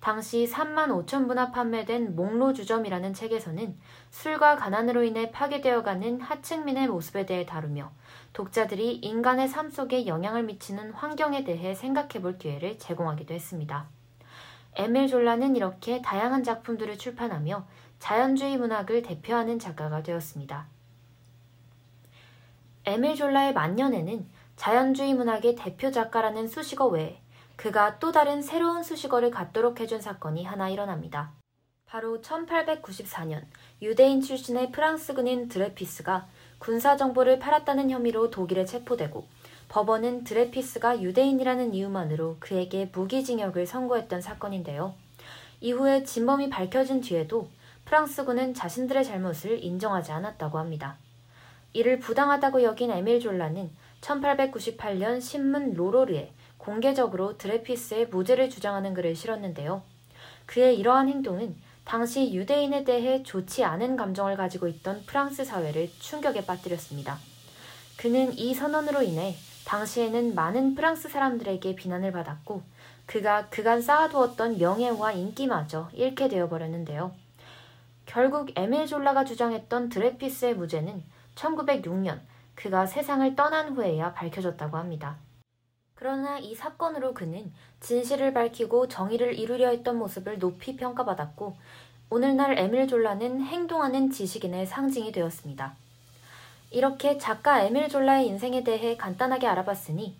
당시 0.04 0.46
3만 0.46 1.06
5천 1.06 1.28
부나 1.28 1.50
판매된 1.50 2.14
목로주점이라는 2.14 3.14
책에서는 3.14 3.74
술과 4.10 4.56
가난으로 4.56 5.02
인해 5.02 5.30
파괴되어가는 5.30 6.20
하층민의 6.20 6.88
모습에 6.88 7.24
대해 7.24 7.46
다루며 7.46 7.90
독자들이 8.34 8.96
인간의 8.96 9.48
삶 9.48 9.70
속에 9.70 10.06
영향을 10.06 10.42
미치는 10.42 10.92
환경에 10.92 11.42
대해 11.42 11.74
생각해 11.74 12.20
볼 12.20 12.36
기회를 12.36 12.78
제공하기도 12.78 13.32
했습니다. 13.32 13.86
에밀 14.74 15.08
졸라는 15.08 15.56
이렇게 15.56 16.02
다양한 16.02 16.44
작품들을 16.44 16.98
출판하며 16.98 17.66
자연주의 17.98 18.58
문학을 18.58 19.00
대표하는 19.00 19.58
작가가 19.58 20.02
되었습니다. 20.02 20.66
에밀 22.84 23.16
졸라의 23.16 23.54
만년에는 23.54 24.28
자연주의 24.56 25.14
문학의 25.14 25.56
대표 25.56 25.90
작가라는 25.90 26.46
수식어 26.46 26.88
외에 26.88 27.23
그가 27.56 27.98
또 27.98 28.12
다른 28.12 28.42
새로운 28.42 28.82
수식어를 28.82 29.30
갖도록 29.30 29.80
해준 29.80 30.00
사건이 30.00 30.44
하나 30.44 30.68
일어납니다. 30.68 31.32
바로 31.86 32.20
1894년 32.20 33.44
유대인 33.80 34.20
출신의 34.20 34.72
프랑스 34.72 35.14
군인 35.14 35.48
드레피스가 35.48 36.26
군사 36.58 36.96
정보를 36.96 37.38
팔았다는 37.38 37.90
혐의로 37.90 38.30
독일에 38.30 38.64
체포되고 38.64 39.26
법원은 39.68 40.24
드레피스가 40.24 41.02
유대인이라는 41.02 41.74
이유만으로 41.74 42.38
그에게 42.40 42.90
무기징역을 42.92 43.66
선고했던 43.66 44.20
사건인데요. 44.20 44.94
이후에 45.60 46.04
진범이 46.04 46.50
밝혀진 46.50 47.00
뒤에도 47.00 47.48
프랑스군은 47.84 48.54
자신들의 48.54 49.04
잘못을 49.04 49.62
인정하지 49.62 50.12
않았다고 50.12 50.58
합니다. 50.58 50.96
이를 51.72 51.98
부당하다고 51.98 52.62
여긴 52.62 52.90
에밀 52.90 53.20
졸라는 53.20 53.70
1898년 54.00 55.20
신문 55.20 55.74
로로르에 55.74 56.32
공개적으로 56.64 57.36
드레피스의 57.36 58.06
무죄를 58.06 58.48
주장하는 58.48 58.94
글을 58.94 59.14
실었는데요. 59.14 59.82
그의 60.46 60.78
이러한 60.78 61.08
행동은 61.08 61.54
당시 61.84 62.32
유대인에 62.32 62.84
대해 62.84 63.22
좋지 63.22 63.64
않은 63.64 63.96
감정을 63.96 64.36
가지고 64.36 64.66
있던 64.68 65.04
프랑스 65.04 65.44
사회를 65.44 65.90
충격에 65.98 66.46
빠뜨렸습니다. 66.46 67.18
그는 67.98 68.32
이 68.32 68.54
선언으로 68.54 69.02
인해 69.02 69.36
당시에는 69.66 70.34
많은 70.34 70.74
프랑스 70.74 71.10
사람들에게 71.10 71.76
비난을 71.76 72.12
받았고 72.12 72.62
그가 73.04 73.48
그간 73.50 73.82
쌓아두었던 73.82 74.56
명예와 74.56 75.12
인기마저 75.12 75.90
잃게 75.92 76.28
되어버렸는데요. 76.28 77.12
결국 78.06 78.50
에밀 78.56 78.86
졸라가 78.86 79.24
주장했던 79.24 79.90
드레피스의 79.90 80.54
무죄는 80.54 81.02
1906년 81.34 82.20
그가 82.54 82.86
세상을 82.86 83.36
떠난 83.36 83.74
후에야 83.74 84.14
밝혀졌다고 84.14 84.78
합니다. 84.78 85.16
그러나 85.94 86.38
이 86.38 86.54
사건으로 86.54 87.14
그는 87.14 87.52
진실을 87.80 88.32
밝히고 88.32 88.88
정의를 88.88 89.38
이루려 89.38 89.68
했던 89.68 89.96
모습을 89.96 90.38
높이 90.38 90.76
평가받았고 90.76 91.56
오늘날 92.10 92.58
에밀 92.58 92.88
졸라는 92.88 93.42
행동하는 93.42 94.10
지식인의 94.10 94.66
상징이 94.66 95.12
되었습니다. 95.12 95.74
이렇게 96.70 97.18
작가 97.18 97.62
에밀 97.62 97.88
졸라의 97.88 98.26
인생에 98.26 98.64
대해 98.64 98.96
간단하게 98.96 99.46
알아봤으니 99.46 100.16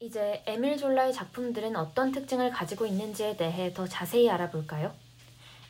이제 0.00 0.42
에밀 0.46 0.76
졸라의 0.76 1.12
작품들은 1.12 1.76
어떤 1.76 2.10
특징을 2.10 2.50
가지고 2.50 2.86
있는지에 2.86 3.36
대해 3.36 3.72
더 3.72 3.86
자세히 3.86 4.28
알아볼까요? 4.30 4.92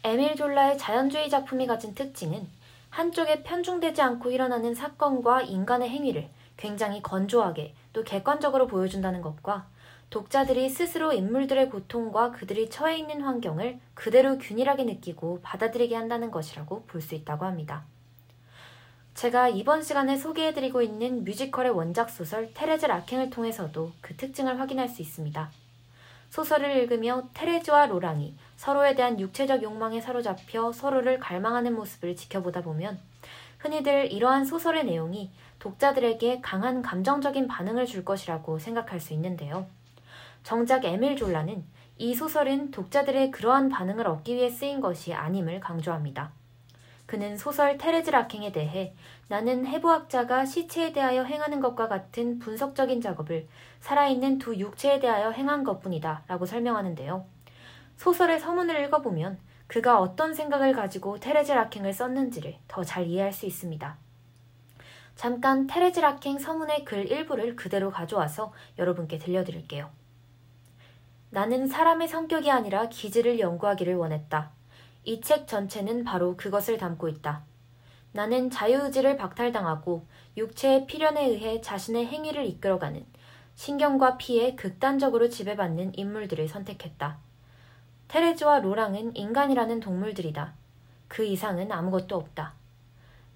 에밀 0.05 0.37
졸라의 0.37 0.79
자연주의 0.79 1.29
작품이 1.29 1.67
가진 1.67 1.95
특징은 1.95 2.49
한쪽에 2.91 3.43
편중되지 3.43 4.03
않고 4.03 4.31
일어나는 4.31 4.75
사건과 4.75 5.43
인간의 5.43 5.89
행위를 5.89 6.29
굉장히 6.57 7.03
건조하게 7.03 7.75
또 7.95 8.05
객관적으로 8.05 8.67
보여준다는 8.67 9.23
것과 9.23 9.67
독자들이 10.11 10.69
스스로 10.69 11.13
인물들의 11.13 11.71
고통과 11.71 12.31
그들이 12.31 12.69
처해 12.69 12.99
있는 12.99 13.23
환경을 13.23 13.81
그대로 13.95 14.37
균일하게 14.37 14.85
느끼고 14.85 15.41
받아들이게 15.43 15.97
한다는 15.97 16.31
것이라고 16.31 16.85
볼 16.87 17.01
수 17.01 17.15
있다고 17.15 17.47
합니다. 17.47 17.85
제가 19.15 19.49
이번 19.49 19.83
시간에 19.83 20.17
소개해드리고 20.17 20.83
있는 20.83 21.25
뮤지컬의 21.25 21.71
원작 21.71 22.11
소설 22.11 22.53
테레즈 22.53 22.87
라킹을 22.87 23.31
통해서도 23.31 23.93
그 24.01 24.17
특징을 24.17 24.59
확인할 24.59 24.89
수 24.89 25.01
있습니다. 25.01 25.51
소설을 26.31 26.77
읽으며 26.79 27.23
테레즈와 27.33 27.87
로랑이 27.87 28.35
서로에 28.57 28.97
대한 28.97 29.21
육체적 29.21 29.63
욕망에 29.63 30.01
사로잡혀 30.01 30.73
서로를 30.73 31.21
갈망하는 31.21 31.77
모습을 31.77 32.17
지켜보다 32.17 32.63
보면 32.63 32.99
흔히들 33.59 34.13
이러한 34.13 34.45
소설의 34.45 34.85
내용이 34.85 35.31
독자들에게 35.65 36.43
강한 36.43 36.83
감정적인 36.83 37.49
반응을 37.49 37.87
줄 37.87 38.05
것이라고 38.05 38.59
생각할 38.59 39.01
수 39.01 39.15
있는데요. 39.15 39.67
정작 40.43 40.85
에밀 40.85 41.17
졸라는 41.17 41.65
이 41.97 42.15
소설은 42.15 42.71
독자들의 42.71 43.31
그러한 43.31 43.71
반응을 43.71 44.07
얻기 44.07 44.37
위해 44.37 44.51
쓰인 44.51 44.83
것이 44.83 45.15
아님을 45.15 45.61
강조합니다. 45.61 46.33
그는 47.07 47.39
소설 47.39 47.79
테레즈 47.79 48.11
라킹에 48.11 48.53
대해 48.53 48.95
나는 49.29 49.65
해부학자가 49.65 50.45
시체에 50.45 50.93
대하여 50.93 51.25
행하는 51.25 51.61
것과 51.61 51.89
같은 51.89 52.39
분석적인 52.41 53.01
작업을 53.01 53.49
살아있는 53.81 54.37
두 54.37 54.55
육체에 54.57 55.01
대하여 55.01 55.31
행한 55.31 55.65
것뿐이다 55.65 56.25
라고 56.27 56.45
설명하는데요. 56.45 57.25
소설의 57.97 58.39
서문을 58.39 58.85
읽어보면 58.85 59.39
그가 59.67 59.99
어떤 59.99 60.35
생각을 60.35 60.75
가지고 60.75 61.19
테레즈 61.19 61.53
라킹을 61.53 61.95
썼는지를 61.95 62.57
더 62.69 62.85
잘 62.85 63.07
이해할 63.07 63.33
수 63.33 63.47
있습니다. 63.47 64.05
잠깐 65.17 65.67
테레즈 65.67 66.01
라킹 66.01 66.39
서문의 66.39 66.85
글 66.85 67.11
일부를 67.11 67.57
그대로 67.57 67.91
가져와서 67.91 68.53
여러분께 68.79 69.19
들려드릴게요. 69.19 69.91
나는 71.31 71.67
사람의 71.67 72.09
성격이 72.09 72.51
아니라 72.51 72.89
기질을 72.89 73.41
연구하기를 73.41 73.97
원했다. 73.97 74.51
이 75.05 75.21
책 75.21 75.47
전체는 75.47 76.05
바로 76.05 76.37
그것을 76.37 76.79
담고 76.79 77.09
있다. 77.09 77.43
나는 78.13 78.51
자유의지를 78.51 79.17
박탈당하고 79.17 80.07
육체의 80.37 80.87
필연에 80.87 81.27
의해 81.27 81.61
자신의 81.61 82.07
행위를 82.07 82.47
이끌어가는 82.47 83.05
신경과 83.57 84.17
피에 84.17 84.55
극단적으로 84.55 85.29
지배받는 85.29 85.97
인물들을 85.97 86.49
선택했다. 86.49 87.19
테레즈와 88.09 88.61
로랑은 88.61 89.17
인간이라는 89.17 89.81
동물들이다. 89.81 90.55
그 91.09 91.25
이상은 91.25 91.71
아무것도 91.73 92.17
없다. 92.17 92.55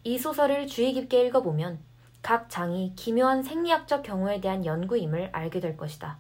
이 0.04 0.18
소설을 0.18 0.66
주의 0.66 0.92
깊게 0.92 1.26
읽어보면 1.26 1.80
각 2.22 2.48
장이 2.48 2.94
기묘한 2.94 3.42
생리학적 3.42 4.02
경우에 4.02 4.40
대한 4.40 4.64
연구임을 4.64 5.31
알게 5.33 5.60
될 5.60 5.77
것이다. 5.77 6.18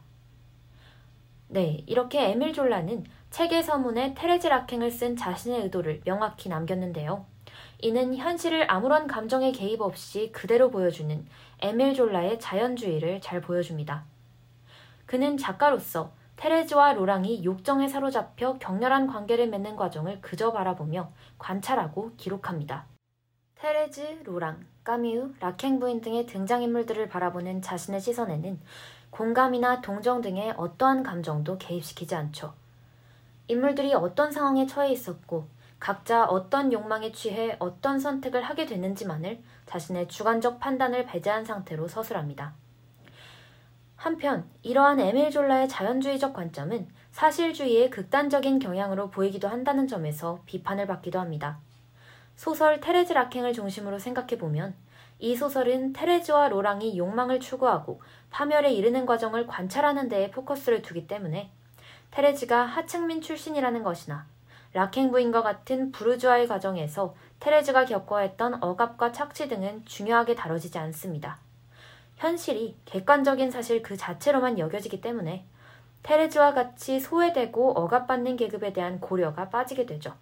네, 1.48 1.82
이렇게 1.86 2.30
에밀 2.30 2.52
졸라는 2.52 3.04
책의 3.30 3.62
서문에 3.62 4.14
테레즈 4.14 4.46
라킹을 4.46 4.90
쓴 4.90 5.16
자신의 5.16 5.62
의도를 5.62 6.02
명확히 6.04 6.48
남겼는데요. 6.48 7.24
이는 7.80 8.14
현실을 8.16 8.70
아무런 8.70 9.06
감정의 9.06 9.52
개입 9.52 9.80
없이 9.80 10.30
그대로 10.32 10.70
보여주는 10.70 11.26
에밀 11.60 11.94
졸라의 11.94 12.40
자연주의를 12.40 13.20
잘 13.20 13.40
보여줍니다. 13.40 14.04
그는 15.06 15.36
작가로서 15.36 16.12
테레즈와 16.36 16.92
로랑이 16.92 17.44
욕정에 17.44 17.88
사로잡혀 17.88 18.58
격렬한 18.58 19.06
관계를 19.06 19.48
맺는 19.48 19.76
과정을 19.76 20.20
그저 20.20 20.52
바라보며 20.52 21.10
관찰하고 21.38 22.12
기록합니다. 22.16 22.86
테레즈, 23.60 24.20
로랑, 24.22 24.64
까미우, 24.84 25.32
라캥 25.40 25.80
부인 25.80 26.00
등의 26.00 26.26
등장인물들을 26.26 27.08
바라보는 27.08 27.60
자신의 27.60 28.00
시선에는 28.00 28.60
공감이나 29.10 29.80
동정 29.80 30.20
등의 30.20 30.54
어떠한 30.56 31.02
감정도 31.02 31.58
개입시키지 31.58 32.14
않죠. 32.14 32.54
인물들이 33.48 33.94
어떤 33.94 34.30
상황에 34.30 34.64
처해 34.66 34.92
있었고 34.92 35.48
각자 35.80 36.24
어떤 36.24 36.72
욕망에 36.72 37.10
취해 37.10 37.56
어떤 37.58 37.98
선택을 37.98 38.42
하게 38.42 38.64
됐는지만을 38.64 39.42
자신의 39.66 40.06
주관적 40.06 40.60
판단을 40.60 41.06
배제한 41.06 41.44
상태로 41.44 41.88
서술합니다. 41.88 42.54
한편 43.96 44.48
이러한 44.62 45.00
에밀 45.00 45.32
졸라의 45.32 45.68
자연주의적 45.68 46.32
관점은 46.32 46.86
사실주의의 47.10 47.90
극단적인 47.90 48.60
경향으로 48.60 49.10
보이기도 49.10 49.48
한다는 49.48 49.88
점에서 49.88 50.42
비판을 50.46 50.86
받기도 50.86 51.18
합니다. 51.18 51.58
소설 52.38 52.80
테레즈 52.80 53.14
라킹을 53.14 53.52
중심으로 53.52 53.98
생각해보면 53.98 54.72
이 55.18 55.34
소설은 55.34 55.92
테레즈와 55.92 56.50
로랑이 56.50 56.96
욕망을 56.96 57.40
추구하고 57.40 58.00
파멸에 58.30 58.72
이르는 58.72 59.06
과정을 59.06 59.48
관찰하는 59.48 60.08
데에 60.08 60.30
포커스를 60.30 60.80
두기 60.82 61.08
때문에 61.08 61.50
테레즈가 62.12 62.64
하층민 62.64 63.22
출신이라는 63.22 63.82
것이나 63.82 64.24
락행 64.72 65.10
부인과 65.10 65.42
같은 65.42 65.90
부르주아의 65.90 66.46
가정에서 66.46 67.16
테레즈가 67.40 67.86
겪어야 67.86 68.22
했던 68.22 68.62
억압과 68.62 69.10
착취 69.10 69.48
등은 69.48 69.84
중요하게 69.84 70.36
다뤄지지 70.36 70.78
않습니다. 70.78 71.38
현실이 72.18 72.76
객관적인 72.84 73.50
사실 73.50 73.82
그 73.82 73.96
자체로만 73.96 74.60
여겨지기 74.60 75.00
때문에 75.00 75.44
테레즈와 76.04 76.54
같이 76.54 77.00
소외되고 77.00 77.72
억압받는 77.72 78.36
계급에 78.36 78.72
대한 78.72 79.00
고려가 79.00 79.48
빠지게 79.48 79.86
되죠. 79.86 80.14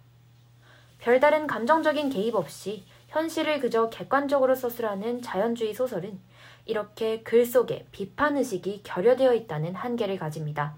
별다른 0.99 1.47
감정적인 1.47 2.09
개입 2.09 2.35
없이 2.35 2.85
현실을 3.07 3.59
그저 3.59 3.89
객관적으로 3.89 4.55
서술하는 4.55 5.21
자연주의 5.21 5.73
소설은 5.73 6.19
이렇게 6.65 7.21
글 7.23 7.45
속에 7.45 7.87
비판 7.91 8.37
의식이 8.37 8.81
결여되어 8.83 9.33
있다는 9.33 9.75
한계를 9.75 10.17
가집니다. 10.17 10.75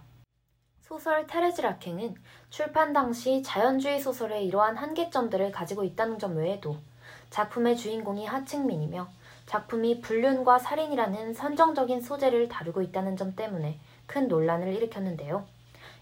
소설 0.82 1.28
테레즈 1.28 1.62
라킹은 1.62 2.16
출판 2.50 2.94
당시 2.94 3.44
자연주의 3.44 4.00
소설의 4.00 4.46
이러한 4.48 4.76
한계점들을 4.76 5.52
가지고 5.52 5.84
있다는 5.84 6.20
점 6.20 6.38
외에도 6.38 6.78
작품의 7.30 7.78
주인공이 7.78 8.26
하층민이며 8.26 9.08
작품이 9.46 10.02
불륜과 10.02 10.60
살인이라는 10.60 11.34
선정적인 11.34 12.02
소재를 12.02 12.50
다루고 12.50 12.82
있다는 12.84 13.18
점 13.18 13.36
때문에 13.36 13.80
큰 14.06 14.28
논란을 14.28 14.74
일으켰는데요. 14.76 15.46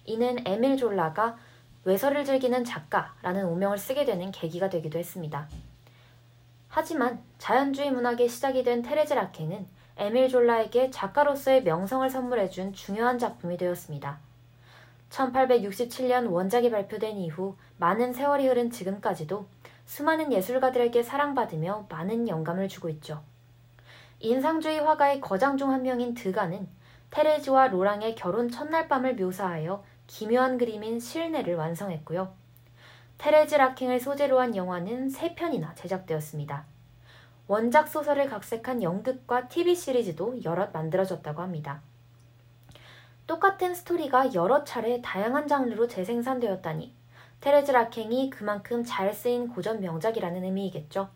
이는 0.05 0.37
에밀 0.45 0.77
졸라가 0.77 1.37
외설을 1.83 2.25
즐기는 2.25 2.63
작가라는 2.63 3.45
오명을 3.45 3.77
쓰게 3.77 4.05
되는 4.05 4.31
계기가 4.31 4.69
되기도 4.69 4.99
했습니다. 4.99 5.47
하지만 6.69 7.23
자연주의 7.37 7.91
문학의 7.91 8.27
시작이 8.27 8.63
된 8.63 8.81
테레즈 8.81 9.13
라킹은 9.13 9.67
에밀 9.97 10.29
졸라에게 10.29 10.91
작가로서의 10.91 11.63
명성을 11.63 12.07
선물해준 12.09 12.73
중요한 12.73 13.17
작품이 13.17 13.57
되었습니다. 13.57 14.19
1867년 15.09 16.29
원작이 16.29 16.69
발표된 16.69 17.17
이후 17.17 17.55
많은 17.77 18.13
세월이 18.13 18.47
흐른 18.47 18.69
지금까지도 18.69 19.47
수많은 19.85 20.33
예술가들에게 20.33 21.01
사랑받으며 21.01 21.87
많은 21.89 22.27
영감을 22.27 22.67
주고 22.67 22.89
있죠. 22.89 23.23
인상주의 24.19 24.81
화가의 24.81 25.21
거장 25.21 25.57
중 25.57 25.71
한 25.71 25.83
명인 25.83 26.13
드가는 26.13 26.67
테레즈와 27.09 27.69
로랑의 27.69 28.15
결혼 28.15 28.49
첫날 28.49 28.87
밤을 28.87 29.15
묘사하여 29.15 29.83
기묘한 30.07 30.57
그림인 30.57 30.99
실내를 30.99 31.55
완성했고요. 31.55 32.33
테레즈 33.17 33.55
라킹을 33.55 33.99
소재로 33.99 34.39
한 34.39 34.55
영화는 34.55 35.09
3편이나 35.09 35.75
제작되었습니다. 35.75 36.65
원작 37.47 37.87
소설을 37.87 38.29
각색한 38.29 38.83
연극과 38.83 39.47
TV 39.47 39.75
시리즈도 39.75 40.43
여럿 40.43 40.71
만들어졌다고 40.73 41.41
합니다. 41.41 41.81
똑같은 43.25 43.75
스토리가 43.75 44.33
여러 44.33 44.63
차례 44.63 45.01
다양한 45.01 45.47
장르로 45.47 45.87
재생산되었다니 45.87 46.93
테레즈 47.41 47.71
라캥이 47.71 48.29
그만큼 48.29 48.83
잘 48.85 49.13
쓰인 49.13 49.49
고전 49.49 49.81
명작이라는 49.81 50.43
의미이겠죠. 50.43 51.09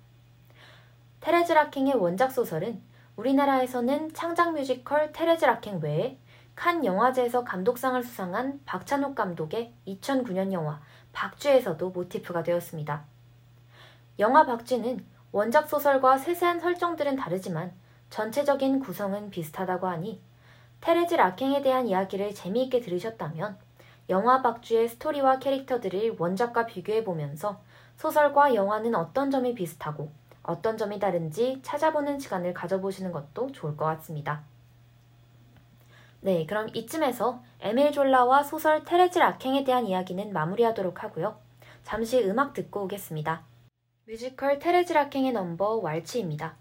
테레즈 1.21 1.53
라캥의 1.53 1.95
원작 1.95 2.31
소설은 2.31 2.81
우리나라에서는 3.15 4.13
창작 4.13 4.53
뮤지컬 4.53 5.11
테레즈 5.11 5.45
라캥 5.45 5.79
외에 5.81 6.17
칸 6.61 6.85
영화제에서 6.85 7.43
감독상을 7.43 8.03
수상한 8.03 8.61
박찬욱 8.67 9.15
감독의 9.15 9.73
2009년 9.87 10.51
영화 10.51 10.79
박쥐에서도 11.11 11.89
모티프가 11.89 12.43
되었습니다. 12.43 13.03
영화 14.19 14.45
박쥐는 14.45 15.03
원작 15.31 15.67
소설과 15.67 16.19
세세한 16.19 16.59
설정들은 16.59 17.15
다르지만 17.15 17.73
전체적인 18.11 18.79
구성은 18.79 19.31
비슷하다고 19.31 19.87
하니 19.87 20.21
테레즈 20.81 21.15
라킹에 21.15 21.63
대한 21.63 21.87
이야기를 21.87 22.35
재미있게 22.35 22.81
들으셨다면 22.81 23.57
영화 24.09 24.43
박쥐의 24.43 24.89
스토리와 24.89 25.39
캐릭터들을 25.39 26.17
원작과 26.19 26.67
비교해 26.67 27.03
보면서 27.03 27.59
소설과 27.97 28.53
영화는 28.53 28.93
어떤 28.93 29.31
점이 29.31 29.55
비슷하고 29.55 30.11
어떤 30.43 30.77
점이 30.77 30.99
다른지 30.99 31.59
찾아보는 31.63 32.19
시간을 32.19 32.53
가져보시는 32.53 33.11
것도 33.11 33.51
좋을 33.51 33.75
것 33.75 33.85
같습니다. 33.85 34.43
네, 36.23 36.45
그럼 36.45 36.67
이쯤에서 36.73 37.41
에밀 37.61 37.91
졸라와 37.91 38.43
소설 38.43 38.85
테레즈 38.85 39.17
라킹에 39.17 39.63
대한 39.63 39.87
이야기는 39.87 40.31
마무리하도록 40.31 41.03
하고요. 41.03 41.35
잠시 41.83 42.23
음악 42.23 42.53
듣고 42.53 42.83
오겠습니다. 42.83 43.43
뮤지컬 44.05 44.59
테레즈 44.59 44.93
라킹의 44.93 45.31
넘버 45.31 45.77
왈츠입니다. 45.77 46.55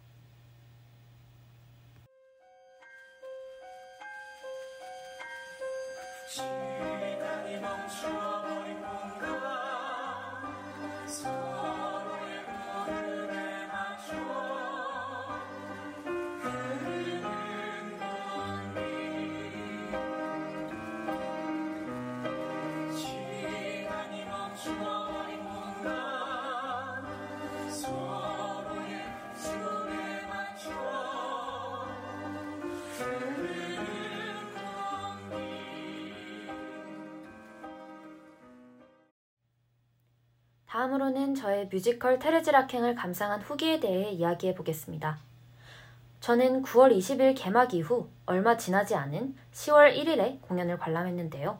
다음으로는 40.90 41.36
저의 41.36 41.68
뮤지컬 41.70 42.18
테레즈 42.18 42.50
라캥을 42.50 42.96
감상한 42.96 43.40
후기에 43.40 43.78
대해 43.78 44.10
이야기해 44.10 44.54
보겠습니다. 44.54 45.18
저는 46.20 46.62
9월 46.62 46.96
20일 46.96 47.34
개막 47.36 47.74
이후 47.74 48.08
얼마 48.26 48.56
지나지 48.56 48.96
않은 48.96 49.36
10월 49.52 49.96
1일에 49.96 50.40
공연을 50.42 50.78
관람했는데요. 50.78 51.58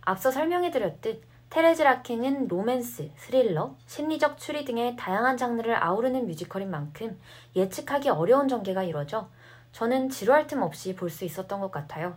앞서 0.00 0.30
설명해 0.30 0.72
드렸듯 0.72 1.22
테레즈 1.48 1.82
라캥은 1.82 2.48
로맨스, 2.48 3.12
스릴러, 3.16 3.76
심리적 3.86 4.38
추리 4.38 4.64
등의 4.64 4.96
다양한 4.96 5.36
장르를 5.36 5.82
아우르는 5.82 6.26
뮤지컬인 6.26 6.70
만큼 6.70 7.20
예측하기 7.54 8.08
어려운 8.08 8.48
전개가 8.48 8.82
이뤄져 8.82 9.28
저는 9.72 10.10
지루할 10.10 10.48
틈 10.48 10.62
없이 10.62 10.96
볼 10.96 11.08
수 11.10 11.24
있었던 11.24 11.60
것 11.60 11.70
같아요. 11.70 12.16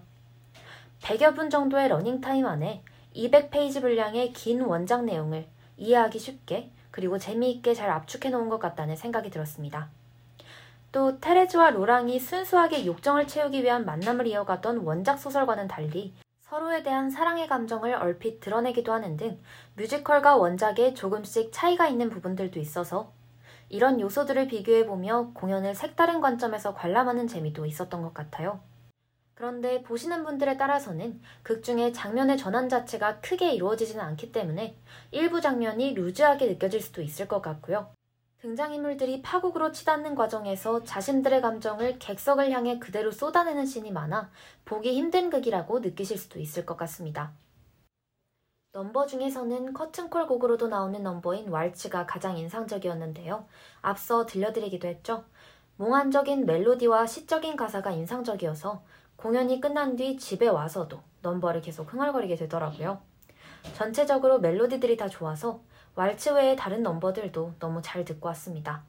100여 1.02 1.36
분 1.36 1.50
정도의 1.50 1.90
러닝타임 1.90 2.46
안에 2.46 2.84
200페이지 3.16 3.82
분량의 3.82 4.34
긴 4.34 4.62
원작 4.62 5.06
내용을 5.06 5.48
이해하기 5.80 6.20
쉽게 6.20 6.72
그리고 6.92 7.18
재미있게 7.18 7.74
잘 7.74 7.90
압축해 7.90 8.30
놓은 8.30 8.50
것 8.50 8.60
같다는 8.60 8.96
생각이 8.96 9.30
들었습니다. 9.30 9.90
또 10.92 11.20
테레즈와 11.20 11.72
로랑이 11.72 12.20
순수하게 12.20 12.86
욕정을 12.86 13.28
채우기 13.28 13.64
위한 13.64 13.86
만남을 13.86 14.28
이어가던 14.28 14.80
원작 14.80 15.20
소설과는 15.20 15.68
달리 15.68 16.14
서로에 16.42 16.82
대한 16.82 17.12
사랑의 17.12 17.48
감정을 17.48 17.94
얼핏 17.94 18.40
드러내기도 18.40 18.92
하는 18.92 19.16
등 19.18 19.40
뮤지컬과 19.76 20.36
원작에 20.36 20.96
조금씩 20.96 21.52
차이가 21.54 21.88
있는 21.88 22.10
부분들도 22.10 22.60
있어서 22.60 23.12
이런 23.70 24.00
요소들을 24.00 24.48
비교해보며 24.48 25.32
공연을 25.36 25.76
색다른 25.76 26.22
관점에서 26.22 26.74
관람하는 26.74 27.28
재미도 27.28 27.68
있었던 27.68 28.02
것 28.02 28.16
같아요. 28.16 28.60
그런데 29.40 29.82
보시는 29.84 30.26
분들에 30.26 30.58
따라서는 30.58 31.22
극 31.44 31.64
중에 31.64 31.94
장면의 31.94 32.38
전환 32.38 32.68
자체가 32.68 33.22
크게 33.22 33.54
이루어지지는 33.54 34.04
않기 34.04 34.34
때문에 34.34 34.76
일부 35.12 35.40
장면이 35.40 35.94
루즈하게 35.94 36.48
느껴질 36.48 36.82
수도 36.82 37.02
있을 37.02 37.30
것 37.30 37.42
같고요. 37.42 37.90
등장인물들이 38.42 39.22
파국으로 39.22 39.72
치닫는 39.72 40.16
과정에서 40.16 40.84
자신들의 40.84 41.40
감정을 41.42 42.00
객석을 42.00 42.52
향해 42.52 42.80
그대로 42.80 43.12
쏟아내는 43.12 43.66
씬이 43.66 43.94
많아 43.94 44.30
보기 44.66 44.94
힘든 44.94 45.30
극이라고 45.30 45.80
느끼실 45.80 46.18
수도 46.18 46.38
있을 46.42 46.66
것 46.66 46.76
같습니다. 46.76 47.32
넘버 48.74 49.06
중에서는 49.06 49.74
커튼콜 49.74 50.28
곡으로도 50.28 50.68
나오는 50.68 51.02
넘버인 51.02 51.48
왈츠가 51.48 52.06
가장 52.06 52.38
인상적이었는데요. 52.38 53.48
앞서 53.82 54.26
들려드리기도 54.26 54.90
했죠. 54.90 55.24
몽환적인 55.78 56.46
멜로디와 56.46 57.08
시적인 57.08 57.56
가사가 57.56 57.92
인상적이어서 57.92 58.84
공연이 59.20 59.60
끝난 59.60 59.98
뒤 59.98 60.16
집에 60.16 60.48
와서도 60.48 61.02
넘버를 61.22 61.60
계속 61.60 61.92
흥얼거리게 61.92 62.38
되더라고요. 62.38 63.02
전체적으로 63.76 64.40
멜로디들이 64.40 64.96
다 64.96 65.10
좋아서 65.10 65.60
왈츠 65.96 66.30
외의 66.30 66.56
다른 66.56 66.84
넘버들도 66.84 67.56
너무 67.60 67.82
잘 67.82 68.06
듣고 68.06 68.30
왔습니다. 68.30 68.84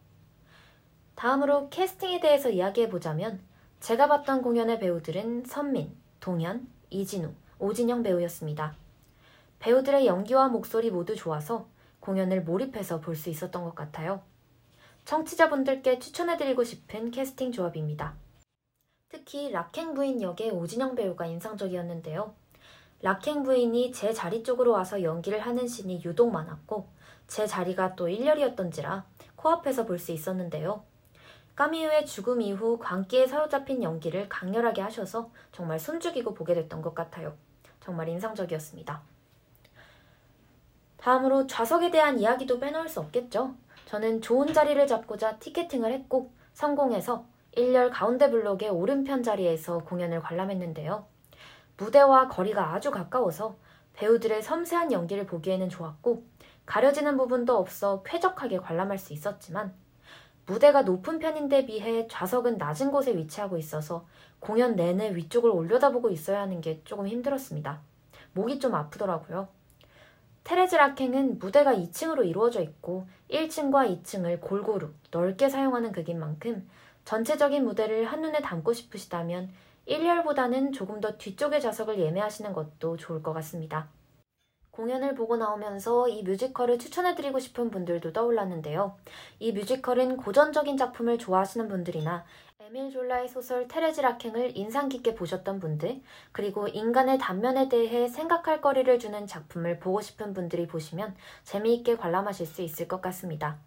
다음으로 1.16 1.68
캐스팅에 1.70 2.20
대해서 2.20 2.48
이야기해보자면 2.48 3.40
제가 3.80 4.06
봤던 4.06 4.42
공연의 4.42 4.78
배우들은 4.78 5.46
선민, 5.46 5.96
동현, 6.20 6.68
이진우, 6.90 7.32
오진영 7.58 8.04
배우였습니다. 8.04 8.76
배우들의 9.58 10.06
연기와 10.06 10.46
목소리 10.48 10.92
모두 10.92 11.16
좋아서 11.16 11.66
공연을 11.98 12.44
몰입해서 12.44 13.00
볼 13.00 13.16
수 13.16 13.30
있었던 13.30 13.64
것 13.64 13.74
같아요. 13.74 14.22
청취자분들께 15.06 15.98
추천해드리고 15.98 16.62
싶은 16.62 17.10
캐스팅 17.10 17.50
조합입니다. 17.50 18.14
특히 19.10 19.50
락행 19.50 19.94
부인 19.94 20.22
역의 20.22 20.50
오진영 20.52 20.94
배우가 20.94 21.26
인상적이었는데요. 21.26 22.32
락행 23.02 23.42
부인이 23.42 23.92
제 23.92 24.12
자리 24.12 24.42
쪽으로 24.44 24.72
와서 24.72 25.02
연기를 25.02 25.40
하는 25.40 25.66
신이 25.66 26.02
유독 26.04 26.30
많았고 26.30 26.86
제 27.26 27.46
자리가 27.46 27.96
또 27.96 28.06
1열이었던지라 28.06 29.02
코앞에서 29.36 29.84
볼 29.86 29.98
수 29.98 30.12
있었는데요. 30.12 30.84
까미우의 31.56 32.06
죽음 32.06 32.40
이후 32.40 32.78
광기에 32.78 33.26
사로잡힌 33.26 33.82
연기를 33.82 34.28
강렬하게 34.28 34.80
하셔서 34.80 35.30
정말 35.52 35.78
숨죽이고 35.78 36.32
보게 36.32 36.54
됐던 36.54 36.80
것 36.80 36.94
같아요. 36.94 37.34
정말 37.80 38.08
인상적이었습니다. 38.08 39.02
다음으로 40.98 41.46
좌석에 41.46 41.90
대한 41.90 42.18
이야기도 42.18 42.60
빼놓을 42.60 42.88
수 42.88 43.00
없겠죠. 43.00 43.54
저는 43.86 44.22
좋은 44.22 44.52
자리를 44.52 44.86
잡고자 44.86 45.38
티켓팅을 45.38 45.92
했고 45.92 46.30
성공해서 46.52 47.24
1열 47.56 47.90
가운데 47.92 48.30
블록의 48.30 48.70
오른편 48.70 49.22
자리에서 49.22 49.78
공연을 49.78 50.20
관람했는데요. 50.20 51.06
무대와 51.76 52.28
거리가 52.28 52.74
아주 52.74 52.90
가까워서 52.90 53.56
배우들의 53.94 54.42
섬세한 54.42 54.92
연기를 54.92 55.26
보기에는 55.26 55.68
좋았고 55.68 56.24
가려지는 56.66 57.16
부분도 57.16 57.56
없어 57.56 58.02
쾌적하게 58.04 58.58
관람할 58.58 58.98
수 58.98 59.12
있었지만 59.12 59.74
무대가 60.46 60.82
높은 60.82 61.18
편인데 61.18 61.66
비해 61.66 62.06
좌석은 62.08 62.58
낮은 62.58 62.90
곳에 62.90 63.16
위치하고 63.16 63.56
있어서 63.56 64.06
공연 64.38 64.76
내내 64.76 65.14
위쪽을 65.14 65.50
올려다보고 65.50 66.10
있어야 66.10 66.40
하는 66.40 66.60
게 66.60 66.80
조금 66.84 67.06
힘들었습니다. 67.06 67.80
목이 68.32 68.58
좀 68.58 68.74
아프더라고요. 68.74 69.48
테레즈 70.44 70.76
락행은 70.76 71.38
무대가 71.38 71.74
2층으로 71.74 72.26
이루어져 72.26 72.62
있고 72.62 73.06
1층과 73.30 74.02
2층을 74.02 74.40
골고루 74.40 74.90
넓게 75.10 75.48
사용하는 75.48 75.92
극인 75.92 76.18
만큼 76.18 76.68
전체적인 77.10 77.64
무대를 77.64 78.04
한눈에 78.04 78.40
담고 78.40 78.72
싶으시다면 78.72 79.50
1열보다는 79.88 80.72
조금 80.72 81.00
더 81.00 81.18
뒤쪽의 81.18 81.60
좌석을 81.60 81.98
예매하시는 81.98 82.52
것도 82.52 82.96
좋을 82.98 83.20
것 83.20 83.32
같습니다. 83.32 83.88
공연을 84.70 85.16
보고 85.16 85.36
나오면서 85.36 86.06
이 86.06 86.22
뮤지컬을 86.22 86.78
추천해드리고 86.78 87.40
싶은 87.40 87.72
분들도 87.72 88.12
떠올랐는데요. 88.12 88.96
이 89.40 89.50
뮤지컬은 89.50 90.18
고전적인 90.18 90.76
작품을 90.76 91.18
좋아하시는 91.18 91.66
분들이나 91.66 92.24
에밀 92.60 92.92
졸라의 92.92 93.26
소설 93.26 93.66
테레즈 93.66 94.02
락행을 94.02 94.56
인상 94.56 94.88
깊게 94.88 95.16
보셨던 95.16 95.58
분들, 95.58 96.02
그리고 96.30 96.68
인간의 96.68 97.18
단면에 97.18 97.68
대해 97.68 98.06
생각할 98.06 98.60
거리를 98.60 99.00
주는 99.00 99.26
작품을 99.26 99.80
보고 99.80 100.00
싶은 100.00 100.32
분들이 100.32 100.68
보시면 100.68 101.16
재미있게 101.42 101.96
관람하실 101.96 102.46
수 102.46 102.62
있을 102.62 102.86
것 102.86 103.00
같습니다. 103.00 103.58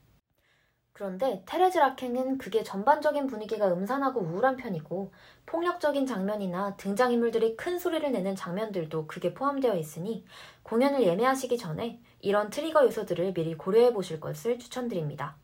그런데 0.94 1.42
테레즈 1.48 1.80
락행은 1.80 2.38
그게 2.38 2.64
전반적인 2.64 3.26
분위기가 3.26 3.68
음산하고 3.74 4.22
우울한 4.22 4.58
편이고 4.58 5.12
폭력적인 5.48 6.06
장면이나 6.06 6.78
등장인물들이 6.78 7.58
큰 7.58 7.80
소리를 7.80 8.12
내는 8.12 8.36
장면들도 8.36 9.08
그게 9.08 9.34
포함되어 9.34 9.76
있으니 9.76 10.24
공연을 10.62 11.02
예매하시기 11.02 11.58
전에 11.58 12.00
이런 12.22 12.52
트리거 12.52 12.86
요소들을 12.86 13.34
미리 13.34 13.56
고려해 13.56 13.92
보실 13.92 14.20
것을 14.20 14.60
추천드립니다. 14.60 15.36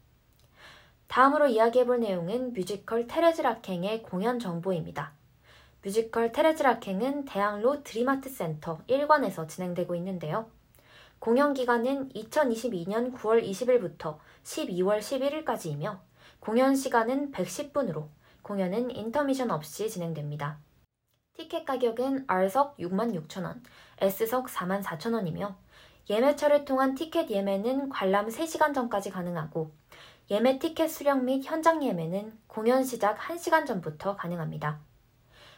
다음으로 1.07 1.47
이야기해 1.47 1.87
볼 1.87 1.99
내용은 1.99 2.53
뮤지컬 2.53 3.07
테레즈 3.07 3.41
라캥의 3.41 4.03
공연 4.03 4.37
정보입니다. 4.37 5.13
뮤지컬 5.81 6.31
테레즈 6.31 6.61
라캥은 6.61 7.25
대학로 7.25 7.81
드림아트 7.81 8.29
센터 8.29 8.81
1관에서 8.87 9.47
진행되고 9.49 9.95
있는데요. 9.95 10.51
공연 11.20 11.53
기간은 11.53 12.09
2022년 12.13 13.13
9월 13.13 13.43
20일부터 13.43 14.20
12월 14.43 14.99
11일까지이며 14.99 15.99
공연 16.39 16.76
시간은 16.76 17.34
110분으로 17.34 18.07
공연은 18.41 18.95
인터미션 18.95 19.51
없이 19.51 19.89
진행됩니다. 19.89 20.59
티켓 21.34 21.65
가격은 21.65 22.24
R석 22.28 22.78
66,000원, 22.78 23.61
S석 23.99 24.47
44,000원이며 24.47 25.55
예매처를 26.09 26.63
통한 26.63 26.95
티켓 26.95 27.30
예매는 27.30 27.89
관람 27.89 28.30
3시간 28.30 28.74
전까지 28.74 29.09
가능하고 29.09 29.72
예매 30.32 30.57
티켓 30.57 30.88
수령 30.88 31.26
및 31.26 31.43
현장 31.43 31.84
예매는 31.84 32.39
공연 32.47 32.86
시작 32.86 33.17
1시간 33.17 33.65
전부터 33.65 34.15
가능합니다. 34.15 34.80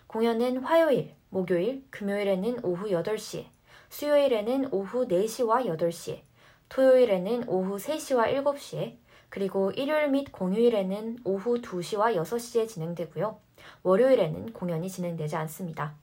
공연은 0.08 0.64
화요일, 0.64 1.16
목요일, 1.30 1.86
금요일에는 1.92 2.66
오후 2.66 2.90
8시에 2.90 3.46
수요일에는 3.92 4.70
오후 4.72 5.06
4시와 5.06 5.66
8시에, 5.66 6.22
토요일에는 6.70 7.50
오후 7.50 7.76
3시와 7.76 8.34
7시에, 8.42 8.96
그리고 9.28 9.72
일요일 9.72 10.08
및 10.10 10.32
공휴일에는 10.32 11.20
오후 11.26 11.62
2시와 11.62 12.16
6시에 12.16 12.70
진행되고요. 12.70 13.38
월요일에는 13.84 14.54
공연이 14.54 14.90
진행되지 14.90 15.36
않습니다. 15.36 15.94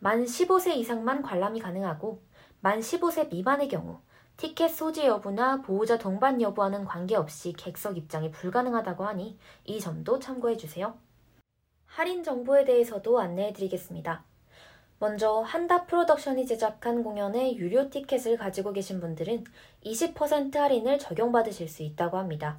만 0.00 0.26
15세 0.26 0.76
이상만 0.76 1.22
관람이 1.22 1.60
가능하고 1.60 2.20
만 2.60 2.80
15세 2.80 3.30
미만의 3.30 3.68
경우 3.68 4.00
티켓 4.36 4.68
소지 4.68 5.06
여부나 5.06 5.62
보호자 5.62 5.96
동반 5.96 6.42
여부와는 6.42 6.84
관계없이 6.84 7.54
객석 7.54 7.96
입장이 7.96 8.30
불가능하다고 8.30 9.04
하니 9.04 9.38
이 9.64 9.80
점도 9.80 10.18
참고해 10.18 10.58
주세요. 10.58 10.94
할인 11.86 12.22
정보에 12.22 12.66
대해서도 12.66 13.18
안내해 13.18 13.54
드리겠습니다. 13.54 14.27
먼저 15.00 15.40
한다 15.40 15.84
프로덕션이 15.86 16.46
제작한 16.46 17.04
공연의 17.04 17.56
유료 17.58 17.88
티켓을 17.88 18.36
가지고 18.36 18.72
계신 18.72 19.00
분들은 19.00 19.44
20% 19.84 20.56
할인을 20.56 20.98
적용받으실 20.98 21.68
수 21.68 21.82
있다고 21.84 22.18
합니다. 22.18 22.58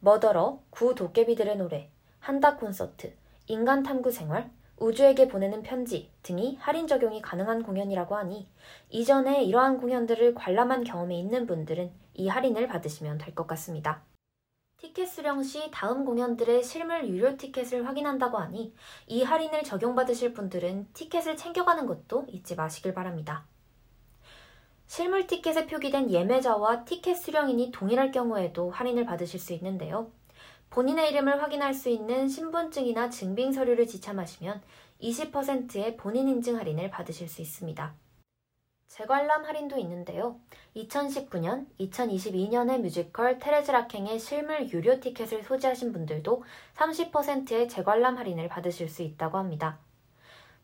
머더러, 0.00 0.60
구 0.70 0.94
도깨비들의 0.94 1.56
노래, 1.56 1.88
한다 2.18 2.56
콘서트, 2.56 3.12
인간 3.46 3.82
탐구 3.84 4.10
생활, 4.10 4.50
우주에게 4.76 5.28
보내는 5.28 5.62
편지 5.62 6.10
등이 6.22 6.56
할인 6.60 6.86
적용이 6.86 7.22
가능한 7.22 7.62
공연이라고 7.62 8.16
하니 8.16 8.48
이전에 8.90 9.44
이러한 9.44 9.78
공연들을 9.78 10.34
관람한 10.34 10.84
경험이 10.84 11.18
있는 11.18 11.46
분들은 11.46 11.90
이 12.14 12.28
할인을 12.28 12.66
받으시면 12.68 13.18
될 13.18 13.34
것 13.34 13.46
같습니다. 13.46 14.02
티켓 14.78 15.06
수령 15.06 15.42
시 15.42 15.72
다음 15.72 16.04
공연들의 16.04 16.62
실물 16.62 17.08
유료 17.08 17.36
티켓을 17.36 17.84
확인한다고 17.84 18.38
하니 18.38 18.72
이 19.08 19.24
할인을 19.24 19.64
적용받으실 19.64 20.34
분들은 20.34 20.86
티켓을 20.92 21.36
챙겨가는 21.36 21.84
것도 21.84 22.26
잊지 22.28 22.54
마시길 22.54 22.94
바랍니다. 22.94 23.44
실물 24.86 25.26
티켓에 25.26 25.66
표기된 25.66 26.12
예매자와 26.12 26.84
티켓 26.84 27.16
수령인이 27.16 27.72
동일할 27.72 28.12
경우에도 28.12 28.70
할인을 28.70 29.04
받으실 29.04 29.40
수 29.40 29.52
있는데요. 29.54 30.12
본인의 30.70 31.10
이름을 31.10 31.42
확인할 31.42 31.74
수 31.74 31.88
있는 31.88 32.28
신분증이나 32.28 33.10
증빙 33.10 33.50
서류를 33.50 33.88
지참하시면 33.88 34.62
20%의 35.02 35.96
본인 35.96 36.28
인증 36.28 36.56
할인을 36.56 36.88
받으실 36.90 37.28
수 37.28 37.42
있습니다. 37.42 37.94
재관람 38.88 39.44
할인도 39.44 39.78
있는데요. 39.78 40.40
2019년, 40.74 41.66
2022년의 41.78 42.80
뮤지컬 42.80 43.38
테레즈 43.38 43.70
락행의 43.70 44.18
실물 44.18 44.68
유료 44.70 44.98
티켓을 44.98 45.44
소지하신 45.44 45.92
분들도 45.92 46.42
30%의 46.74 47.68
재관람 47.68 48.16
할인을 48.16 48.48
받으실 48.48 48.88
수 48.88 49.02
있다고 49.02 49.38
합니다. 49.38 49.78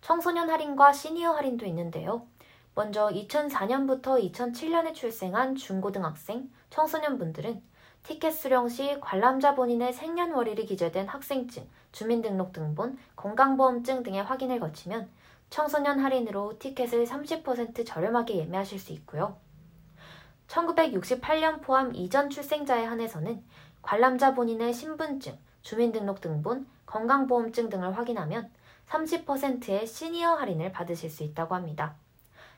청소년 0.00 0.50
할인과 0.50 0.92
시니어 0.92 1.32
할인도 1.32 1.66
있는데요. 1.66 2.26
먼저 2.74 3.08
2004년부터 3.08 4.20
2007년에 4.32 4.94
출생한 4.94 5.54
중고등학생, 5.54 6.50
청소년분들은 6.70 7.62
티켓 8.02 8.32
수령 8.32 8.68
시 8.68 8.98
관람자 9.00 9.54
본인의 9.54 9.92
생년월일이 9.92 10.66
기재된 10.66 11.08
학생증, 11.08 11.68
주민등록등본, 11.92 12.98
건강보험증 13.16 14.02
등의 14.02 14.24
확인을 14.24 14.60
거치면 14.60 15.08
청소년 15.54 16.00
할인으로 16.00 16.58
티켓을 16.58 17.04
30% 17.04 17.86
저렴하게 17.86 18.38
예매하실 18.38 18.80
수 18.80 18.92
있고요. 18.94 19.36
1968년 20.48 21.62
포함 21.62 21.94
이전 21.94 22.28
출생자에 22.28 22.84
한해서는 22.84 23.40
관람자 23.80 24.34
본인의 24.34 24.74
신분증, 24.74 25.38
주민등록등본, 25.62 26.66
건강보험증 26.86 27.68
등을 27.68 27.96
확인하면 27.96 28.50
30%의 28.88 29.86
시니어 29.86 30.34
할인을 30.34 30.72
받으실 30.72 31.08
수 31.08 31.22
있다고 31.22 31.54
합니다. 31.54 31.94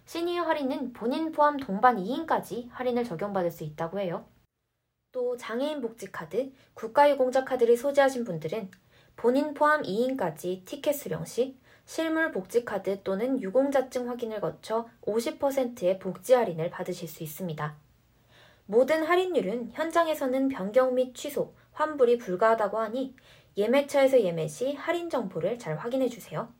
시니어 0.07 0.44
할인은 0.44 0.94
본인 0.94 1.32
포함 1.32 1.59
동반 1.59 1.99
2인까지 1.99 2.70
할인을 2.70 3.05
적용받을 3.05 3.51
수 3.51 3.62
있다고 3.64 4.01
해요. 4.01 4.24
또 5.12 5.36
장애인 5.36 5.82
복지 5.82 6.11
카드, 6.11 6.51
국가유공자 6.72 7.44
카드를 7.44 7.76
소지하신 7.76 8.24
분들은 8.24 8.70
본인 9.16 9.53
포함 9.53 9.82
2인까지 9.82 10.64
티켓 10.64 10.94
수령 10.94 11.26
시 11.26 11.59
실물 11.87 12.32
복지카드 12.32 13.03
또는 13.05 13.41
유공자증 13.41 14.09
확인을 14.11 14.41
거쳐 14.41 14.89
50%의 15.03 15.99
복지 16.01 16.34
할인을 16.34 16.68
받으실 16.68 17.09
수 17.09 17.22
있습니다. 17.22 17.76
모든 18.66 19.05
할인율은 19.05 19.70
현장에서는 19.72 20.49
변경 20.49 20.95
및 20.95 21.14
취소, 21.14 21.55
환불이 21.72 22.18
불가하다고 22.18 22.78
하니 22.78 23.14
예매처에서 23.57 24.20
예매 24.22 24.49
시 24.49 24.74
할인 24.74 25.09
정보를 25.09 25.59
잘 25.59 25.76
확인해 25.76 26.09
주세요. 26.09 26.53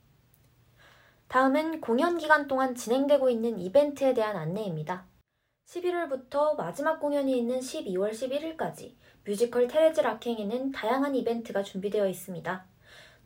다음은 1.27 1.81
공연 1.81 2.17
기간 2.17 2.47
동안 2.47 2.77
진행되고 2.77 3.29
있는 3.29 3.59
이벤트에 3.59 4.15
대한 4.15 4.37
안내입니다. 4.37 5.07
11월부터 5.67 6.57
마지막 6.57 7.01
공연이 7.01 7.37
있는 7.37 7.59
12월 7.59 8.13
11일까지 8.13 8.95
뮤지컬 9.25 9.67
테레즈 9.67 10.01
라캥에는 10.01 10.71
다양한 10.71 11.17
이벤트가 11.17 11.65
준비되어 11.65 12.07
있습니다. 12.07 12.76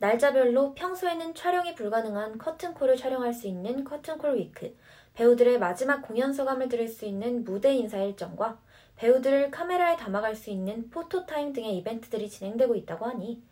날짜별로 0.01 0.73
평소에는 0.73 1.35
촬영이 1.35 1.75
불가능한 1.75 2.39
커튼콜을 2.39 2.97
촬영할 2.97 3.35
수 3.35 3.47
있는 3.47 3.85
커튼콜 3.85 4.39
week, 4.39 4.75
배우들의 5.13 5.59
마지막 5.59 6.01
공연 6.01 6.33
소감을 6.33 6.71
들을 6.71 6.89
수 6.89 7.05
있는 7.05 7.45
무대 7.45 7.75
인사 7.75 7.99
일정과 7.99 8.59
배우들을 8.97 9.51
카메라에 9.51 9.99
담아갈 9.99 10.35
수 10.35 10.49
있는 10.49 10.89
포토타임 10.89 11.53
등의 11.53 11.77
이벤트들이 11.77 12.31
진행되고 12.31 12.77
있다고 12.77 13.05
하니 13.05 13.43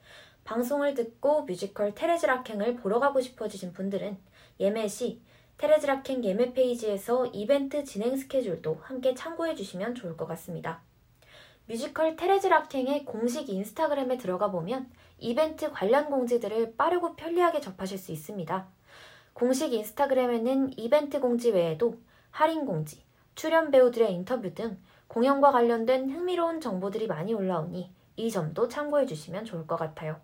방송을 0.45 0.95
듣고 0.95 1.43
뮤지컬 1.43 1.95
테레즈 1.95 2.25
라캥을 2.25 2.77
보러 2.77 2.99
가고 2.99 3.21
싶어지신 3.21 3.75
분들은 3.75 4.17
예매 4.59 4.89
시 4.89 5.21
테레즈 5.59 5.85
라캥 5.85 6.25
예매 6.25 6.55
페이지에서 6.55 7.27
이벤트 7.27 7.85
진행 7.85 8.17
스케줄도 8.17 8.79
함께 8.81 9.15
참고해 9.15 9.55
주시면 9.55 9.97
좋을 9.97 10.17
것 10.17 10.27
같습니다. 10.27 10.81
뮤지컬 11.67 12.17
테레즈 12.17 12.47
라캥의 12.47 13.05
공식 13.05 13.51
인스타그램에 13.51 14.17
들어가 14.17 14.51
보면 14.51 14.91
이벤트 15.19 15.71
관련 15.71 16.11
공지들을 16.11 16.77
빠르고 16.77 17.17
편리하게 17.17 17.61
접하실 17.61 17.99
수 17.99 18.13
있습니다. 18.13 18.67
공식 19.33 19.73
인스타그램에는 19.73 20.79
이벤트 20.79 21.21
공지 21.21 21.51
외에도 21.51 21.97
할인 22.31 22.67
공지, 22.67 23.03
출연 23.35 23.71
배우들의 23.71 24.13
인터뷰 24.13 24.55
등 24.55 24.79
공연과 25.09 25.53
관련된 25.53 26.11
흥미로운 26.11 26.61
정보들이 26.61 27.07
많이 27.07 27.35
올라오니 27.35 27.91
이 28.17 28.31
점도 28.31 28.69
참고해 28.69 29.07
주시면 29.07 29.45
좋을 29.45 29.67
것 29.67 29.77
같아요. 29.77 30.21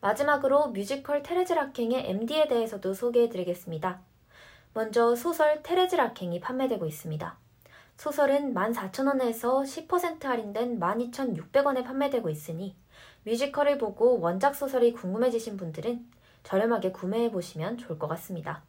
마지막으로 0.00 0.68
뮤지컬 0.68 1.22
테레즈 1.22 1.52
라캥의 1.52 2.10
MD에 2.10 2.48
대해서도 2.48 2.92
소개해 2.92 3.28
드리겠습니다. 3.28 4.00
먼저 4.74 5.14
소설 5.14 5.62
테레즈 5.62 5.94
라캥이 5.94 6.40
판매되고 6.40 6.86
있습니다. 6.86 7.38
소설은 7.96 8.54
14,000원에서 8.54 9.62
10% 9.86 10.24
할인된 10.24 10.80
12,600원에 10.80 11.84
판매되고 11.84 12.30
있으니 12.30 12.74
뮤지컬을 13.24 13.78
보고 13.78 14.18
원작 14.18 14.54
소설이 14.56 14.92
궁금해지신 14.92 15.56
분들은 15.56 16.10
저렴하게 16.42 16.90
구매해 16.90 17.30
보시면 17.30 17.78
좋을 17.78 17.98
것 17.98 18.08
같습니다. 18.08 18.64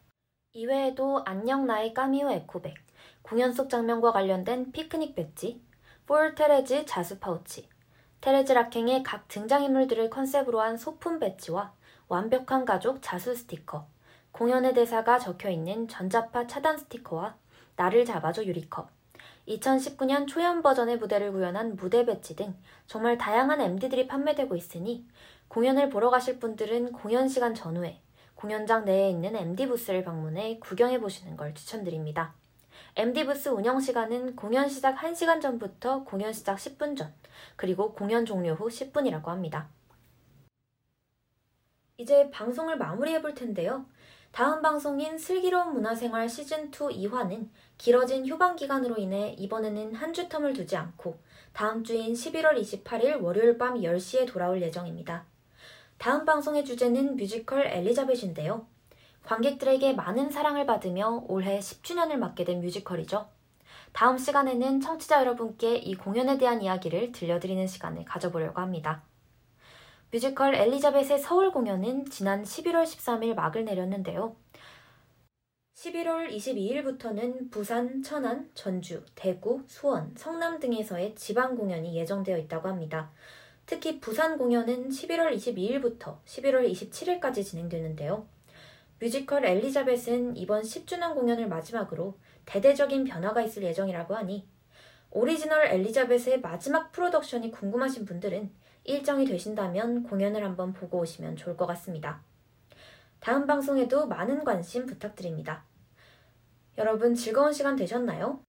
이외에도 0.52 1.22
안녕 1.26 1.66
나의 1.66 1.92
까미유 1.92 2.30
에코백, 2.30 2.74
공연 3.22 3.52
속 3.52 3.68
장면과 3.68 4.12
관련된 4.12 4.70
피크닉 4.70 5.16
배지, 5.16 5.60
For 6.06 6.36
테레즈 6.36 6.84
자수 6.86 7.18
파우치, 7.18 7.68
테레즈 8.20 8.52
라캥의 8.52 9.02
각 9.02 9.26
등장인물들을 9.26 10.08
컨셉으로 10.10 10.60
한 10.60 10.76
소품 10.76 11.18
배지와 11.18 11.72
완벽한 12.06 12.64
가족 12.64 13.02
자수 13.02 13.34
스티커, 13.34 13.88
공연의 14.30 14.74
대사가 14.74 15.18
적혀 15.18 15.50
있는 15.50 15.88
전자파 15.88 16.46
차단 16.46 16.78
스티커와 16.78 17.36
나를 17.74 18.04
잡아줘 18.04 18.44
유리컵, 18.44 18.88
2019년 19.48 20.26
초연 20.26 20.62
버전의 20.62 20.98
무대를 20.98 21.32
구현한 21.32 21.76
무대 21.76 22.04
배지 22.06 22.34
등 22.34 22.54
정말 22.86 23.18
다양한 23.18 23.60
MD들이 23.60 24.06
판매되고 24.06 24.56
있으니 24.56 25.06
공연을 25.48 25.90
보러 25.90 26.10
가실 26.10 26.38
분들은 26.38 26.92
공연 26.92 27.28
시간 27.28 27.54
전후에 27.54 28.00
공연장 28.34 28.84
내에 28.84 29.10
있는 29.10 29.36
MD 29.36 29.68
부스를 29.68 30.04
방문해 30.04 30.58
구경해 30.58 31.00
보시는 31.00 31.36
걸 31.36 31.54
추천드립니다. 31.54 32.34
MD 32.96 33.24
부스 33.24 33.48
운영 33.48 33.80
시간은 33.80 34.36
공연 34.36 34.68
시작 34.68 34.96
1시간 34.96 35.40
전부터 35.40 36.04
공연 36.04 36.32
시작 36.32 36.56
10분 36.56 36.96
전, 36.96 37.12
그리고 37.56 37.92
공연 37.92 38.26
종료 38.26 38.54
후 38.54 38.68
10분이라고 38.68 39.26
합니다. 39.26 39.68
이제 41.96 42.28
방송을 42.30 42.76
마무리해 42.76 43.22
볼 43.22 43.34
텐데요. 43.34 43.86
다음 44.34 44.62
방송인 44.62 45.16
슬기로운 45.16 45.74
문화생활 45.74 46.26
시즌2 46.26 46.72
2화는 46.72 47.50
길어진 47.78 48.26
휴방 48.26 48.56
기간으로 48.56 48.96
인해 48.96 49.36
이번에는 49.38 49.94
한 49.94 50.12
주 50.12 50.28
텀을 50.28 50.56
두지 50.56 50.74
않고 50.76 51.20
다음 51.52 51.84
주인 51.84 52.14
11월 52.14 52.60
28일 52.60 53.22
월요일 53.22 53.58
밤 53.58 53.74
10시에 53.80 54.26
돌아올 54.26 54.60
예정입니다. 54.60 55.24
다음 55.98 56.24
방송의 56.24 56.64
주제는 56.64 57.14
뮤지컬 57.14 57.68
엘리자벳인데요. 57.68 58.66
관객들에게 59.22 59.92
많은 59.92 60.32
사랑을 60.32 60.66
받으며 60.66 61.22
올해 61.28 61.60
10주년을 61.60 62.16
맞게 62.16 62.42
된 62.42 62.60
뮤지컬이죠. 62.60 63.28
다음 63.92 64.18
시간에는 64.18 64.80
청취자 64.80 65.20
여러분께 65.20 65.76
이 65.76 65.94
공연에 65.94 66.38
대한 66.38 66.60
이야기를 66.60 67.12
들려드리는 67.12 67.68
시간을 67.68 68.04
가져보려고 68.04 68.60
합니다. 68.60 69.04
뮤지컬 70.14 70.54
엘리자벳의 70.54 71.18
서울 71.18 71.50
공연은 71.50 72.04
지난 72.04 72.44
11월 72.44 72.84
13일 72.84 73.34
막을 73.34 73.64
내렸는데요. 73.64 74.36
11월 75.74 76.30
22일부터는 76.30 77.50
부산, 77.50 78.00
천안, 78.00 78.48
전주, 78.54 79.02
대구, 79.16 79.64
수원, 79.66 80.14
성남 80.16 80.60
등에서의 80.60 81.16
지방 81.16 81.56
공연이 81.56 81.96
예정되어 81.96 82.38
있다고 82.38 82.68
합니다. 82.68 83.10
특히 83.66 83.98
부산 83.98 84.38
공연은 84.38 84.90
11월 84.90 85.34
22일부터 85.34 86.22
11월 86.24 86.70
27일까지 86.70 87.44
진행되는데요. 87.44 88.28
뮤지컬 89.00 89.44
엘리자벳은 89.44 90.36
이번 90.36 90.62
10주년 90.62 91.14
공연을 91.14 91.48
마지막으로 91.48 92.20
대대적인 92.46 93.02
변화가 93.02 93.42
있을 93.42 93.64
예정이라고 93.64 94.14
하니 94.14 94.46
오리지널 95.10 95.66
엘리자벳의 95.66 96.40
마지막 96.40 96.92
프로덕션이 96.92 97.50
궁금하신 97.50 98.04
분들은 98.04 98.62
일정이 98.84 99.24
되신다면 99.24 100.04
공연을 100.04 100.44
한번 100.44 100.72
보고 100.72 100.98
오시면 100.98 101.36
좋을 101.36 101.56
것 101.56 101.66
같습니다. 101.66 102.20
다음 103.20 103.46
방송에도 103.46 104.06
많은 104.06 104.44
관심 104.44 104.86
부탁드립니다. 104.86 105.64
여러분 106.76 107.14
즐거운 107.14 107.52
시간 107.52 107.76
되셨나요? 107.76 108.40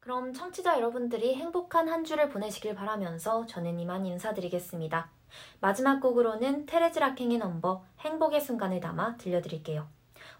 그럼 0.00 0.32
청취자 0.32 0.76
여러분들이 0.76 1.34
행복한 1.34 1.88
한 1.88 2.04
주를 2.04 2.28
보내시길 2.28 2.74
바라면서 2.74 3.46
저는 3.46 3.78
이만 3.80 4.06
인사드리겠습니다. 4.06 5.10
마지막 5.60 6.00
곡으로는 6.00 6.66
테레즈 6.66 6.98
라킹의 7.00 7.38
넘버 7.38 7.84
행복의 7.98 8.40
순간을 8.40 8.80
담아 8.80 9.16
들려드릴게요. 9.16 9.88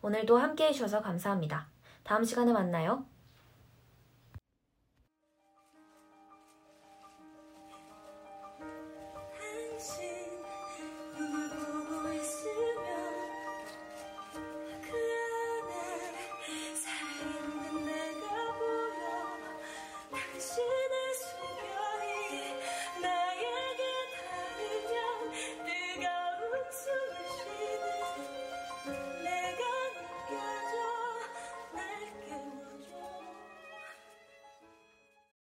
오늘도 0.01 0.39
함께 0.39 0.69
해주셔서 0.69 1.03
감사합니다. 1.03 1.67
다음 2.05 2.25
시간에 2.25 2.53
만나요. 2.53 3.05